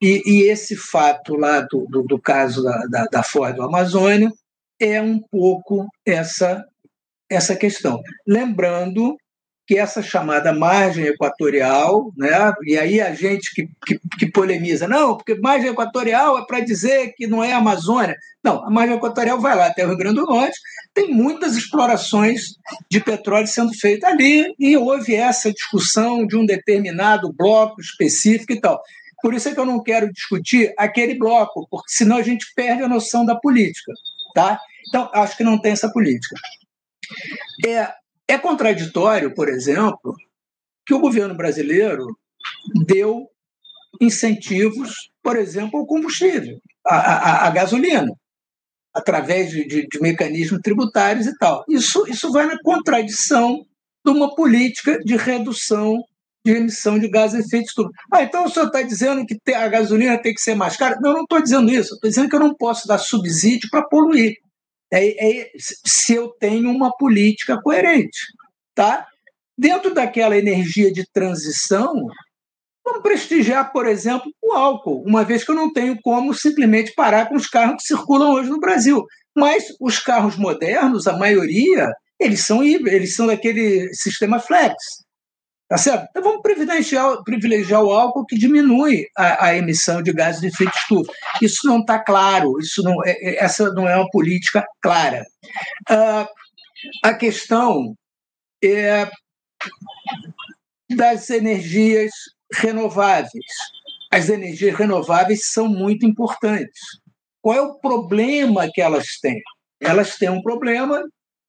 e, 0.00 0.22
e 0.26 0.42
esse 0.42 0.76
fato 0.76 1.36
lá 1.36 1.60
do, 1.60 1.86
do, 1.88 2.02
do 2.02 2.20
caso 2.20 2.62
da, 2.62 2.86
da, 2.86 3.04
da 3.06 3.22
Ford 3.22 3.56
do 3.56 3.62
Amazônia 3.62 4.30
é 4.78 5.00
um 5.00 5.18
pouco 5.30 5.86
essa, 6.04 6.62
essa 7.30 7.56
questão. 7.56 8.00
Lembrando 8.26 9.16
que 9.66 9.78
essa 9.78 10.02
chamada 10.02 10.52
margem 10.52 11.06
equatorial, 11.06 12.12
né? 12.16 12.52
e 12.66 12.76
aí 12.76 13.00
a 13.00 13.14
gente 13.14 13.54
que, 13.54 13.68
que, 13.86 13.98
que 14.18 14.30
polemiza, 14.30 14.86
não, 14.86 15.16
porque 15.16 15.34
margem 15.34 15.70
equatorial 15.70 16.38
é 16.38 16.46
para 16.46 16.60
dizer 16.60 17.14
que 17.16 17.26
não 17.26 17.42
é 17.42 17.52
Amazônia. 17.52 18.14
Não, 18.42 18.62
a 18.64 18.70
margem 18.70 18.96
equatorial 18.96 19.40
vai 19.40 19.56
lá 19.56 19.66
até 19.66 19.84
o 19.84 19.88
Rio 19.88 19.96
Grande 19.96 20.16
do 20.16 20.26
Norte, 20.26 20.58
tem 20.92 21.10
muitas 21.10 21.56
explorações 21.56 22.42
de 22.90 23.00
petróleo 23.00 23.46
sendo 23.46 23.72
feitas 23.74 24.10
ali, 24.10 24.54
e 24.58 24.76
houve 24.76 25.14
essa 25.14 25.50
discussão 25.50 26.26
de 26.26 26.36
um 26.36 26.44
determinado 26.44 27.32
bloco 27.32 27.80
específico 27.80 28.52
e 28.52 28.60
tal. 28.60 28.80
Por 29.22 29.32
isso 29.32 29.48
é 29.48 29.54
que 29.54 29.60
eu 29.60 29.64
não 29.64 29.82
quero 29.82 30.12
discutir 30.12 30.74
aquele 30.76 31.14
bloco, 31.14 31.66
porque 31.70 31.90
senão 31.90 32.18
a 32.18 32.22
gente 32.22 32.46
perde 32.54 32.82
a 32.82 32.88
noção 32.88 33.24
da 33.24 33.34
política. 33.34 33.90
Tá? 34.34 34.60
Então, 34.88 35.08
acho 35.14 35.36
que 35.36 35.44
não 35.44 35.58
tem 35.58 35.72
essa 35.72 35.90
política. 35.90 36.36
É, 37.66 37.88
é 38.28 38.38
contraditório, 38.38 39.34
por 39.34 39.48
exemplo, 39.48 40.14
que 40.86 40.94
o 40.94 41.00
governo 41.00 41.34
brasileiro 41.34 42.06
deu 42.86 43.28
incentivos, 44.00 45.10
por 45.22 45.36
exemplo, 45.36 45.80
ao 45.80 45.86
combustível, 45.86 46.58
à, 46.86 47.50
gasolina, 47.50 48.12
através 48.92 49.50
de, 49.50 49.66
de, 49.66 49.86
de, 49.86 50.00
mecanismos 50.00 50.60
tributários 50.62 51.26
e 51.26 51.36
tal. 51.38 51.64
Isso, 51.68 52.06
isso 52.08 52.30
vai 52.30 52.46
na 52.46 52.58
contradição 52.62 53.64
de 54.04 54.10
uma 54.10 54.34
política 54.34 54.98
de 54.98 55.16
redução 55.16 56.02
de 56.44 56.52
emissão 56.52 56.98
de 56.98 57.08
gases 57.08 57.40
de 57.40 57.46
efeito 57.46 57.68
estufa. 57.68 57.88
Ah, 58.12 58.22
então 58.22 58.44
o 58.44 58.50
senhor 58.50 58.66
está 58.66 58.82
dizendo 58.82 59.24
que 59.24 59.54
a 59.54 59.66
gasolina 59.66 60.20
tem 60.20 60.34
que 60.34 60.42
ser 60.42 60.54
mais 60.54 60.76
cara? 60.76 60.98
Não, 61.00 61.14
não 61.14 61.22
estou 61.22 61.42
dizendo 61.42 61.70
isso. 61.70 61.94
Estou 61.94 62.10
dizendo 62.10 62.28
que 62.28 62.36
eu 62.36 62.40
não 62.40 62.54
posso 62.54 62.86
dar 62.86 62.98
subsídio 62.98 63.70
para 63.70 63.86
poluir. 63.88 64.34
É, 64.96 65.40
é, 65.40 65.50
se 65.58 66.14
eu 66.14 66.28
tenho 66.38 66.70
uma 66.70 66.90
política 66.96 67.60
coerente. 67.60 68.18
Tá? 68.74 69.06
Dentro 69.56 69.94
daquela 69.94 70.36
energia 70.36 70.92
de 70.92 71.04
transição, 71.12 71.92
vamos 72.84 73.02
prestigiar, 73.02 73.72
por 73.72 73.86
exemplo, 73.86 74.30
o 74.42 74.52
álcool, 74.52 75.02
uma 75.06 75.24
vez 75.24 75.44
que 75.44 75.50
eu 75.50 75.54
não 75.54 75.72
tenho 75.72 75.98
como 76.02 76.34
simplesmente 76.34 76.92
parar 76.94 77.28
com 77.28 77.36
os 77.36 77.46
carros 77.46 77.76
que 77.82 77.88
circulam 77.88 78.32
hoje 78.32 78.50
no 78.50 78.60
Brasil. 78.60 79.04
Mas 79.36 79.64
os 79.80 79.98
carros 79.98 80.36
modernos, 80.36 81.06
a 81.06 81.16
maioria, 81.16 81.88
eles 82.20 82.44
são 82.46 82.62
eles 82.62 83.14
são 83.16 83.26
daquele 83.26 83.92
sistema 83.94 84.38
flex. 84.38 84.74
Tá 85.68 85.78
certo? 85.78 86.06
Então 86.10 86.22
vamos 86.22 86.42
privilegiar, 86.42 87.22
privilegiar 87.24 87.82
o 87.82 87.90
álcool 87.90 88.26
que 88.26 88.36
diminui 88.36 89.06
a, 89.16 89.46
a 89.46 89.56
emissão 89.56 90.02
de 90.02 90.12
gases 90.12 90.40
de 90.42 90.48
efeito 90.48 90.76
estufa. 90.76 91.12
Isso 91.40 91.66
não 91.66 91.80
está 91.80 91.98
claro, 91.98 92.58
isso 92.60 92.82
não, 92.82 93.02
é, 93.04 93.12
é, 93.12 93.42
essa 93.42 93.72
não 93.72 93.88
é 93.88 93.96
uma 93.96 94.10
política 94.10 94.64
clara. 94.82 95.24
Uh, 95.90 96.28
a 97.02 97.14
questão 97.14 97.96
é 98.62 99.10
das 100.94 101.30
energias 101.30 102.10
renováveis. 102.52 103.44
As 104.12 104.28
energias 104.28 104.76
renováveis 104.76 105.50
são 105.50 105.66
muito 105.66 106.04
importantes. 106.04 106.80
Qual 107.40 107.56
é 107.56 107.62
o 107.62 107.78
problema 107.78 108.68
que 108.72 108.82
elas 108.82 109.18
têm? 109.20 109.40
Elas 109.80 110.16
têm 110.16 110.28
um 110.28 110.42
problema 110.42 111.02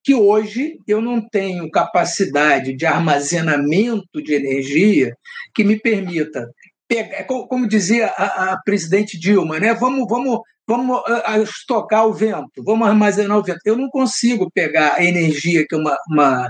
que 0.06 0.14
hoje 0.14 0.78
eu 0.88 1.02
não 1.02 1.20
tenho 1.20 1.70
capacidade 1.72 2.76
de 2.76 2.86
armazenamento 2.86 4.22
de 4.22 4.36
energia 4.36 5.18
que 5.54 5.64
me 5.64 5.80
permita 5.80 6.48
pegar, 6.88 7.24
como 7.24 7.68
dizia 7.68 8.14
a, 8.16 8.54
a 8.54 8.62
presidente 8.64 9.20
Dilma, 9.20 9.60
né? 9.60 9.74
Vamos, 9.74 10.08
vamos, 10.08 10.42
vamos 10.68 11.02
estocar 11.42 12.06
o 12.06 12.14
vento, 12.14 12.64
vamos 12.64 12.88
armazenar 12.88 13.36
o 13.36 13.44
vento. 13.44 13.62
Eu 13.66 13.76
não 13.76 13.90
consigo 13.90 14.52
pegar 14.54 14.94
a 14.94 15.04
energia 15.04 15.66
que 15.68 15.76
uma, 15.76 15.98
uma, 16.08 16.48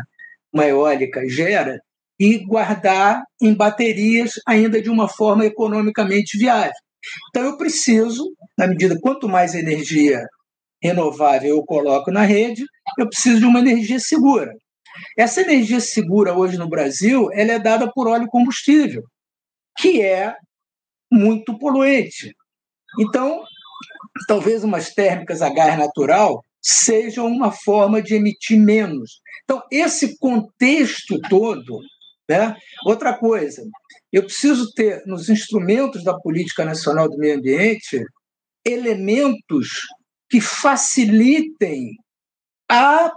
uma 0.52 0.65
eólica 0.65 1.26
gera 1.26 1.80
e 2.20 2.39
guardar 2.39 3.24
em 3.41 3.54
baterias 3.54 4.34
ainda 4.46 4.82
de 4.82 4.89
uma 4.89 5.08
forma 5.08 5.46
economicamente 5.46 6.38
viável. 6.38 6.74
Então 7.30 7.44
eu 7.44 7.58
preciso, 7.58 8.34
na 8.58 8.68
medida 8.68 9.00
quanto 9.00 9.30
mais 9.30 9.56
energia 9.56 10.26
renovável 10.86 11.50
eu 11.50 11.63
coloco 11.63 12.12
na 12.12 12.21
rede, 12.21 12.63
eu 12.98 13.08
preciso 13.08 13.39
de 13.39 13.45
uma 13.45 13.60
energia 13.60 14.00
segura. 14.00 14.54
Essa 15.17 15.41
energia 15.41 15.80
segura 15.80 16.34
hoje 16.34 16.58
no 16.58 16.69
Brasil, 16.69 17.30
ela 17.34 17.54
é 17.54 17.60
dada 17.60 17.91
por 17.91 18.08
óleo 18.08 18.28
combustível, 18.28 19.04
que 19.78 20.02
é 20.02 20.36
muito 21.12 21.58
poluente. 21.58 22.34
Então, 23.00 23.43
talvez 24.28 24.63
umas 24.63 24.93
térmicas 24.93 25.41
a 25.41 25.50
gás 25.50 25.78
natural 25.78 26.41
sejam 26.62 27.28
uma 27.28 27.52
forma 27.52 28.02
de 28.02 28.15
emitir 28.15 28.60
menos. 28.60 29.19
Então, 29.43 29.62
esse 29.71 30.17
contexto 30.17 31.19
todo, 31.30 31.80
né? 32.28 32.56
Outra 32.86 33.13
coisa, 33.13 33.62
eu 34.12 34.24
preciso 34.24 34.71
ter 34.74 35.04
nos 35.06 35.30
instrumentos 35.30 36.04
da 36.04 36.17
política 36.17 36.65
nacional 36.65 37.10
do 37.10 37.17
meio 37.17 37.38
ambiente 37.38 38.04
elementos 38.65 39.67
que 40.29 40.41
facilitem 40.41 41.91
a 42.69 43.11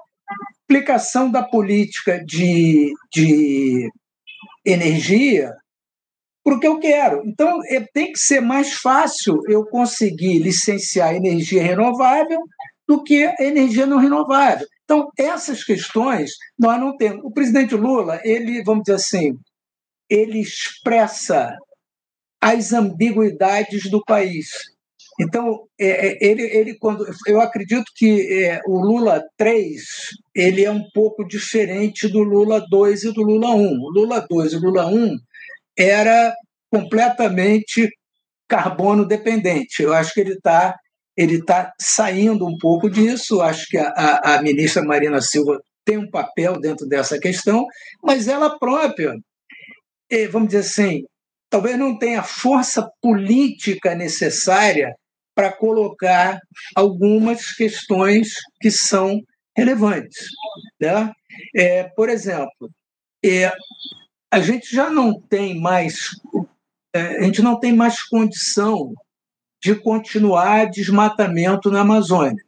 aplicação 0.65 1.31
da 1.31 1.43
política 1.43 2.23
de, 2.25 2.93
de 3.13 3.91
energia 4.65 5.55
para 6.45 6.57
o 6.57 6.61
que 6.61 6.67
eu 6.67 6.79
quero. 6.79 7.23
Então, 7.27 7.61
é, 7.67 7.81
tem 7.93 8.13
que 8.13 8.19
ser 8.19 8.41
mais 8.41 8.75
fácil 8.75 9.43
eu 9.49 9.65
conseguir 9.67 10.39
licenciar 10.39 11.15
energia 11.15 11.63
renovável 11.63 12.41
do 12.87 13.03
que 13.03 13.23
energia 13.39 13.87
não 13.87 13.99
renovável. 13.99 14.67
Então, 14.85 15.11
essas 15.19 15.63
questões 15.63 16.33
nós 16.59 16.81
não 16.81 16.97
temos. 16.97 17.23
O 17.23 17.31
presidente 17.31 17.75
Lula, 17.75 18.21
ele, 18.25 18.63
vamos 18.63 18.85
dizer 18.85 18.97
assim, 18.97 19.39
ele 20.09 20.41
expressa 20.41 21.55
as 22.41 22.73
ambiguidades 22.73 23.91
do 23.91 24.03
país. 24.05 24.49
Então, 25.21 25.67
é, 25.79 26.09
é, 26.09 26.19
ele, 26.21 26.43
ele 26.43 26.79
quando 26.79 27.05
eu 27.27 27.41
acredito 27.41 27.87
que 27.97 28.45
é, 28.45 28.61
o 28.67 28.79
Lula 28.79 29.23
3 29.37 29.83
ele 30.35 30.65
é 30.65 30.71
um 30.71 30.85
pouco 30.95 31.27
diferente 31.27 32.07
do 32.09 32.23
Lula 32.23 32.65
2 32.71 33.05
e 33.05 33.13
do 33.13 33.23
Lula 33.23 33.49
1. 33.49 33.59
O 33.59 33.91
Lula 33.91 34.25
2 34.29 34.53
e 34.53 34.57
o 34.57 34.61
Lula 34.61 34.87
1 34.87 35.17
era 35.77 36.33
completamente 36.71 37.89
carbono 38.47 39.05
dependente. 39.05 39.83
Eu 39.83 39.93
acho 39.93 40.15
que 40.15 40.21
ele 40.21 40.35
está 40.35 40.77
ele 41.17 41.45
tá 41.45 41.73
saindo 41.81 42.47
um 42.47 42.57
pouco 42.57 42.89
disso. 42.89 43.41
Acho 43.41 43.67
que 43.69 43.77
a, 43.77 43.89
a, 43.89 44.37
a 44.37 44.43
ministra 44.43 44.85
Marina 44.85 45.21
Silva 45.21 45.61
tem 45.85 45.99
um 45.99 46.09
papel 46.09 46.61
dentro 46.61 46.87
dessa 46.87 47.19
questão, 47.19 47.67
mas 48.03 48.29
ela 48.29 48.57
própria, 48.57 49.17
é, 50.09 50.29
vamos 50.29 50.49
dizer 50.51 50.61
assim, 50.61 51.03
talvez 51.51 51.77
não 51.77 51.99
tenha 51.99 52.21
a 52.21 52.23
força 52.23 52.89
política 53.01 53.95
necessária 53.97 54.95
para 55.39 55.53
colocar 55.53 56.41
algumas 56.75 57.53
questões 57.53 58.33
que 58.61 58.73
são 58.73 59.23
relevantes. 59.57 60.27
Né? 60.81 61.13
É, 61.55 61.85
por 61.85 62.09
exemplo, 62.09 62.69
é, 63.25 63.53
a 64.33 64.41
gente 64.41 64.75
já 64.75 64.91
não 64.91 65.21
tem 65.21 65.61
mais 65.61 66.11
é, 66.93 67.19
a 67.19 67.23
gente 67.23 67.41
não 67.41 67.57
tem 67.61 67.73
mais 67.73 68.03
condição 68.03 68.93
de 69.63 69.77
continuar 69.77 70.71
desmatamento 70.71 71.71
na 71.71 71.83
Amazônia. 71.83 72.45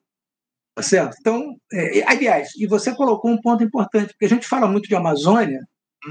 Tá 0.74 0.82
certo? 0.82 1.16
Então, 1.20 1.56
é, 1.72 2.02
aliás, 2.10 2.56
e 2.56 2.66
você 2.66 2.92
colocou 2.92 3.30
um 3.30 3.40
ponto 3.40 3.62
importante, 3.62 4.08
porque 4.14 4.24
a 4.24 4.30
gente 4.30 4.48
fala 4.48 4.66
muito 4.66 4.88
de 4.88 4.96
Amazônia, 4.96 5.64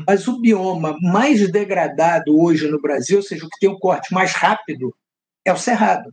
mas 0.08 0.30
o 0.30 0.40
bioma 0.40 0.96
mais 1.02 1.52
degradado 1.52 2.40
hoje 2.40 2.72
no 2.72 2.80
Brasil, 2.80 3.18
ou 3.18 3.24
seja, 3.24 3.46
o 3.46 3.50
que 3.50 3.60
tem 3.60 3.70
o 3.70 3.80
corte 3.80 4.14
mais 4.14 4.32
rápido, 4.32 4.96
é 5.44 5.52
o 5.52 5.58
Cerrado. 5.58 6.10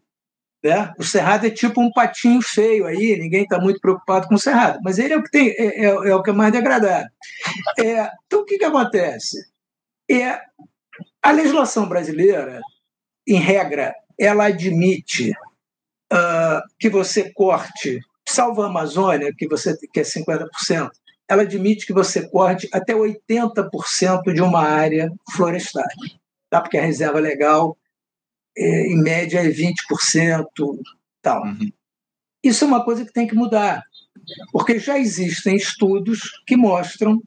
Né? 0.67 0.93
O 0.99 1.05
Cerrado 1.05 1.47
é 1.47 1.51
tipo 1.51 1.81
um 1.81 1.93
patinho 1.93 2.43
feio 2.43 2.87
aí, 2.87 3.17
ninguém 3.17 3.45
está 3.45 3.57
muito 3.57 3.81
preocupado 3.81 4.27
com 4.27 4.35
o 4.35 4.39
Cerrado, 4.39 4.81
mas 4.83 4.99
ele 4.99 5.15
é 5.15 5.17
o 5.17 5.23
que, 5.23 5.31
tem, 5.31 5.51
é, 5.51 5.85
é, 5.85 5.87
é 5.87 6.15
o 6.15 6.23
que 6.23 6.31
é 6.31 6.33
mais 6.33 6.51
degradado. 6.51 7.09
É, 7.79 8.11
então, 8.27 8.41
o 8.41 8.45
que, 8.45 8.59
que 8.59 8.65
acontece? 8.65 9.39
É, 10.11 10.41
a 11.23 11.31
legislação 11.31 11.89
brasileira, 11.89 12.61
em 13.29 13.39
regra, 13.39 13.95
ela 14.19 14.47
admite 14.47 15.31
uh, 16.13 16.61
que 16.81 16.89
você 16.89 17.33
corte, 17.33 18.01
salvo 18.29 18.63
a 18.63 18.67
Amazônia, 18.67 19.33
que, 19.39 19.47
você, 19.47 19.77
que 19.93 20.01
é 20.01 20.03
50%, 20.03 20.91
ela 21.29 21.43
admite 21.43 21.87
que 21.87 21.93
você 21.93 22.29
corte 22.29 22.69
até 22.73 22.93
80% 22.93 24.33
de 24.33 24.43
uma 24.43 24.63
área 24.63 25.13
florestal, 25.37 25.87
tá? 26.51 26.61
porque 26.61 26.79
a 26.79 26.83
reserva 26.83 27.21
legal 27.21 27.77
é, 28.57 28.87
em 28.87 28.97
média, 28.97 29.41
é 29.41 29.49
20%. 29.49 30.45
Tal. 31.23 31.45
Uhum. 31.45 31.71
Isso 32.43 32.65
é 32.65 32.67
uma 32.67 32.85
coisa 32.85 33.05
que 33.05 33.13
tem 33.13 33.27
que 33.27 33.35
mudar, 33.35 33.83
porque 34.53 34.79
já 34.79 34.99
existem 34.99 35.57
estudos 35.57 36.31
que 36.47 36.57
mostram 36.57 37.21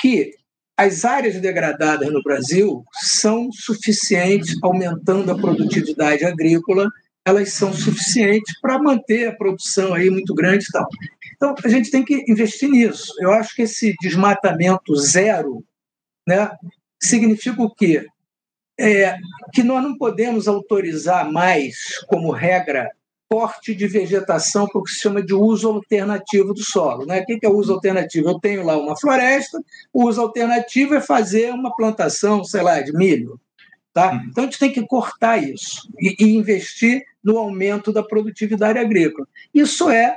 que 0.00 0.32
as 0.76 1.04
áreas 1.04 1.40
degradadas 1.40 2.10
no 2.10 2.22
Brasil 2.22 2.84
são 2.92 3.50
suficientes, 3.52 4.56
aumentando 4.62 5.30
a 5.30 5.36
produtividade 5.36 6.24
agrícola, 6.24 6.88
elas 7.26 7.52
são 7.52 7.72
suficientes 7.72 8.58
para 8.60 8.78
manter 8.78 9.28
a 9.28 9.34
produção 9.34 9.92
aí 9.92 10.08
muito 10.08 10.34
grande 10.34 10.64
e 10.64 10.72
tal. 10.72 10.86
Então, 11.34 11.54
a 11.62 11.68
gente 11.68 11.90
tem 11.90 12.04
que 12.04 12.24
investir 12.28 12.70
nisso. 12.70 13.12
Eu 13.20 13.32
acho 13.32 13.54
que 13.54 13.62
esse 13.62 13.94
desmatamento 14.00 14.94
zero 14.96 15.64
né, 16.26 16.50
significa 17.02 17.60
o 17.60 17.74
quê? 17.74 18.06
É, 18.78 19.16
que 19.52 19.62
nós 19.62 19.82
não 19.82 19.96
podemos 19.96 20.46
autorizar 20.46 21.30
mais, 21.30 21.76
como 22.06 22.30
regra, 22.30 22.90
corte 23.28 23.74
de 23.74 23.86
vegetação 23.86 24.66
para 24.66 24.80
o 24.80 24.82
que 24.82 24.90
se 24.90 25.00
chama 25.00 25.22
de 25.22 25.34
uso 25.34 25.68
alternativo 25.68 26.54
do 26.54 26.62
solo. 26.62 27.04
Né? 27.04 27.20
O 27.20 27.26
que 27.26 27.38
é 27.44 27.48
uso 27.48 27.74
alternativo? 27.74 28.28
Eu 28.28 28.40
tenho 28.40 28.64
lá 28.64 28.76
uma 28.76 28.96
floresta, 28.96 29.60
o 29.92 30.06
uso 30.06 30.20
alternativo 30.20 30.94
é 30.94 31.00
fazer 31.00 31.52
uma 31.52 31.74
plantação, 31.74 32.42
sei 32.42 32.62
lá, 32.62 32.80
de 32.80 32.92
milho. 32.92 33.38
Tá? 33.92 34.12
Uhum. 34.12 34.26
Então, 34.30 34.44
a 34.44 34.46
gente 34.46 34.58
tem 34.58 34.72
que 34.72 34.86
cortar 34.86 35.36
isso 35.42 35.88
e, 35.98 36.16
e 36.18 36.36
investir 36.36 37.02
no 37.22 37.36
aumento 37.36 37.92
da 37.92 38.02
produtividade 38.02 38.78
agrícola. 38.78 39.26
Isso 39.52 39.90
é 39.90 40.16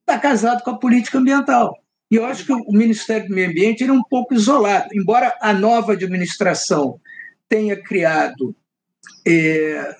está 0.00 0.18
casado 0.18 0.62
com 0.62 0.70
a 0.70 0.78
política 0.78 1.18
ambiental. 1.18 1.78
E 2.10 2.16
eu 2.16 2.26
acho 2.26 2.44
que 2.44 2.52
o 2.52 2.72
Ministério 2.72 3.26
do 3.26 3.34
Meio 3.34 3.48
Ambiente 3.48 3.82
é 3.82 3.90
um 3.90 4.02
pouco 4.02 4.34
isolado, 4.34 4.88
embora 4.92 5.34
a 5.40 5.54
nova 5.54 5.92
administração 5.92 7.00
tenha 7.48 7.80
criado 7.80 8.54
é, 9.26 9.94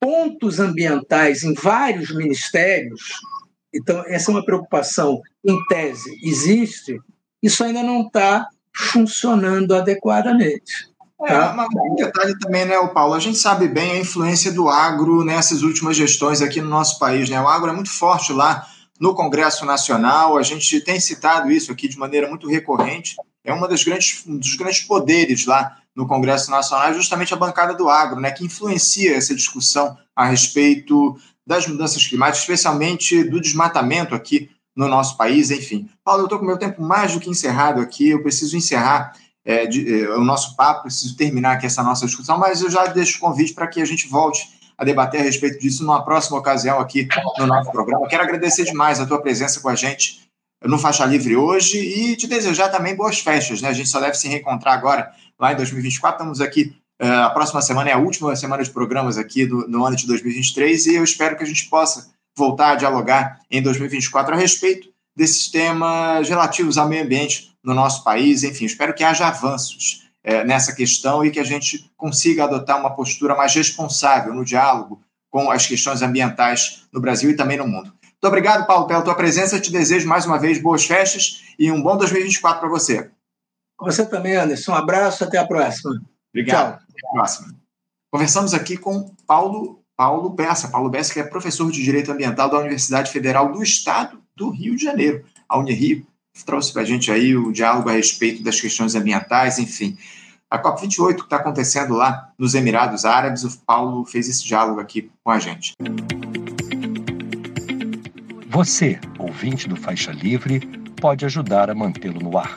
pontos 0.00 0.60
ambientais 0.60 1.42
em 1.42 1.54
vários 1.54 2.14
ministérios, 2.14 3.00
então 3.72 4.02
essa 4.06 4.30
é 4.30 4.34
uma 4.34 4.44
preocupação 4.44 5.20
em 5.44 5.58
tese, 5.66 6.18
existe, 6.22 6.98
isso 7.42 7.62
ainda 7.64 7.82
não 7.82 8.02
está 8.06 8.46
funcionando 8.74 9.74
adequadamente. 9.74 10.90
É, 11.22 11.26
tá? 11.26 11.52
mas 11.54 11.68
um 11.74 11.94
detalhe 11.96 12.38
também, 12.38 12.64
né, 12.64 12.74
Paulo? 12.88 13.14
A 13.14 13.20
gente 13.20 13.36
sabe 13.36 13.68
bem 13.68 13.92
a 13.92 13.98
influência 13.98 14.50
do 14.50 14.68
agro 14.68 15.22
nessas 15.22 15.62
últimas 15.62 15.96
gestões 15.96 16.40
aqui 16.40 16.62
no 16.62 16.68
nosso 16.68 16.98
país. 16.98 17.28
Né? 17.28 17.38
O 17.40 17.48
agro 17.48 17.70
é 17.70 17.74
muito 17.74 17.90
forte 17.90 18.32
lá 18.32 18.66
no 18.98 19.14
Congresso 19.14 19.66
Nacional. 19.66 20.38
A 20.38 20.42
gente 20.42 20.80
tem 20.80 20.98
citado 20.98 21.50
isso 21.50 21.70
aqui 21.70 21.88
de 21.88 21.98
maneira 21.98 22.28
muito 22.28 22.48
recorrente. 22.48 23.16
É 23.44 23.52
uma 23.52 23.68
das 23.68 23.84
grandes, 23.84 24.24
um 24.26 24.38
dos 24.38 24.54
grandes 24.56 24.80
poderes 24.80 25.44
lá 25.44 25.76
no 25.96 26.06
Congresso 26.06 26.50
Nacional, 26.50 26.94
justamente 26.94 27.34
a 27.34 27.36
bancada 27.36 27.74
do 27.74 27.88
agro, 27.88 28.20
né, 28.20 28.30
que 28.30 28.44
influencia 28.44 29.16
essa 29.16 29.34
discussão 29.34 29.96
a 30.14 30.26
respeito 30.26 31.16
das 31.46 31.66
mudanças 31.66 32.06
climáticas, 32.06 32.40
especialmente 32.40 33.24
do 33.24 33.40
desmatamento 33.40 34.14
aqui 34.14 34.50
no 34.76 34.88
nosso 34.88 35.16
país. 35.16 35.50
Enfim, 35.50 35.88
Paulo, 36.04 36.22
eu 36.22 36.26
estou 36.26 36.38
com 36.38 36.44
meu 36.44 36.58
tempo 36.58 36.80
mais 36.80 37.12
do 37.12 37.20
que 37.20 37.28
encerrado 37.28 37.80
aqui. 37.80 38.10
Eu 38.10 38.22
preciso 38.22 38.56
encerrar 38.56 39.12
é, 39.44 39.66
de, 39.66 40.04
é, 40.04 40.10
o 40.10 40.24
nosso 40.24 40.54
papo, 40.56 40.82
preciso 40.82 41.16
terminar 41.16 41.52
aqui 41.52 41.66
essa 41.66 41.82
nossa 41.82 42.06
discussão, 42.06 42.38
mas 42.38 42.62
eu 42.62 42.70
já 42.70 42.86
deixo 42.86 43.18
o 43.18 43.20
convite 43.20 43.52
para 43.52 43.66
que 43.66 43.80
a 43.80 43.84
gente 43.84 44.06
volte 44.06 44.48
a 44.76 44.84
debater 44.84 45.20
a 45.20 45.24
respeito 45.24 45.58
disso 45.58 45.82
numa 45.84 46.04
próxima 46.04 46.38
ocasião 46.38 46.78
aqui 46.78 47.06
no 47.38 47.46
nosso 47.46 47.70
programa. 47.70 48.08
Quero 48.08 48.22
agradecer 48.22 48.64
demais 48.64 48.98
a 48.98 49.06
tua 49.06 49.20
presença 49.20 49.60
com 49.60 49.68
a 49.68 49.74
gente 49.74 50.20
no 50.64 50.78
Faixa 50.78 51.04
Livre 51.04 51.36
hoje 51.36 51.78
e 51.78 52.16
te 52.16 52.26
desejar 52.26 52.68
também 52.68 52.94
boas 52.94 53.18
festas, 53.18 53.60
né? 53.60 53.68
A 53.68 53.72
gente 53.72 53.88
só 53.88 54.00
deve 54.00 54.14
se 54.14 54.28
reencontrar 54.28 54.74
agora, 54.74 55.10
lá 55.40 55.52
em 55.52 55.56
2024. 55.56 56.16
Estamos 56.16 56.40
aqui, 56.40 56.76
uh, 57.02 57.24
a 57.24 57.30
próxima 57.30 57.62
semana 57.62 57.90
é 57.90 57.92
a 57.94 57.98
última 57.98 58.36
semana 58.36 58.62
de 58.62 58.70
programas 58.70 59.16
aqui 59.16 59.46
do, 59.46 59.66
no 59.66 59.86
ano 59.86 59.96
de 59.96 60.06
2023 60.06 60.86
e 60.86 60.94
eu 60.96 61.02
espero 61.02 61.36
que 61.36 61.42
a 61.42 61.46
gente 61.46 61.68
possa 61.68 62.10
voltar 62.36 62.72
a 62.72 62.74
dialogar 62.76 63.40
em 63.50 63.62
2024 63.62 64.34
a 64.34 64.36
respeito 64.36 64.88
desses 65.16 65.48
temas 65.48 66.28
relativos 66.28 66.78
ao 66.78 66.88
meio 66.88 67.04
ambiente 67.04 67.52
no 67.64 67.74
nosso 67.74 68.04
país. 68.04 68.44
Enfim, 68.44 68.66
espero 68.66 68.94
que 68.94 69.02
haja 69.02 69.26
avanços 69.26 70.08
é, 70.22 70.44
nessa 70.44 70.74
questão 70.74 71.24
e 71.24 71.30
que 71.30 71.40
a 71.40 71.44
gente 71.44 71.90
consiga 71.96 72.44
adotar 72.44 72.78
uma 72.78 72.94
postura 72.94 73.34
mais 73.34 73.54
responsável 73.54 74.34
no 74.34 74.44
diálogo 74.44 75.00
com 75.30 75.50
as 75.50 75.66
questões 75.66 76.02
ambientais 76.02 76.84
no 76.92 77.00
Brasil 77.00 77.30
e 77.30 77.36
também 77.36 77.56
no 77.56 77.66
mundo. 77.66 77.92
Muito 78.02 78.26
obrigado, 78.26 78.66
Paulo, 78.66 78.86
pela 78.86 79.02
tua 79.02 79.14
presença. 79.14 79.60
Te 79.60 79.72
desejo 79.72 80.06
mais 80.06 80.26
uma 80.26 80.38
vez 80.38 80.60
boas 80.60 80.84
festas 80.84 81.42
e 81.58 81.70
um 81.70 81.82
bom 81.82 81.96
2024 81.96 82.60
para 82.60 82.68
você. 82.68 83.10
Você 83.80 84.04
também, 84.06 84.36
Anderson. 84.36 84.72
Um 84.72 84.76
abraço, 84.76 85.24
até 85.24 85.38
a 85.38 85.46
próxima. 85.46 86.00
Obrigado. 86.32 86.78
Tchau. 86.78 86.86
Até 86.88 87.08
a 87.08 87.12
próxima. 87.12 87.54
Conversamos 88.10 88.54
aqui 88.54 88.76
com 88.76 89.14
Paulo, 89.26 89.80
Paulo 89.96 90.30
Bessa. 90.30 90.68
Paulo 90.68 90.90
Bessa, 90.90 91.12
que 91.12 91.20
é 91.20 91.22
professor 91.22 91.70
de 91.70 91.82
Direito 91.82 92.12
Ambiental 92.12 92.50
da 92.50 92.58
Universidade 92.58 93.10
Federal 93.10 93.52
do 93.52 93.62
Estado 93.62 94.20
do 94.36 94.50
Rio 94.50 94.74
de 94.74 94.84
Janeiro, 94.84 95.24
a 95.48 95.58
Unirio, 95.58 96.06
trouxe 96.46 96.72
para 96.72 96.82
a 96.82 96.84
gente 96.84 97.10
aí 97.10 97.36
o 97.36 97.52
diálogo 97.52 97.88
a 97.88 97.92
respeito 97.92 98.42
das 98.42 98.60
questões 98.60 98.94
ambientais, 98.94 99.58
enfim. 99.58 99.96
A 100.50 100.60
COP28 100.60 101.14
que 101.16 101.22
está 101.22 101.36
acontecendo 101.36 101.94
lá 101.94 102.32
nos 102.38 102.54
Emirados 102.54 103.04
Árabes, 103.04 103.44
o 103.44 103.58
Paulo 103.60 104.04
fez 104.04 104.28
esse 104.28 104.44
diálogo 104.44 104.80
aqui 104.80 105.10
com 105.22 105.30
a 105.30 105.38
gente. 105.38 105.74
Você, 108.48 108.98
ouvinte 109.18 109.68
do 109.68 109.76
Faixa 109.76 110.10
Livre, 110.10 110.60
pode 111.00 111.24
ajudar 111.24 111.70
a 111.70 111.74
mantê-lo 111.74 112.20
no 112.20 112.36
ar. 112.36 112.56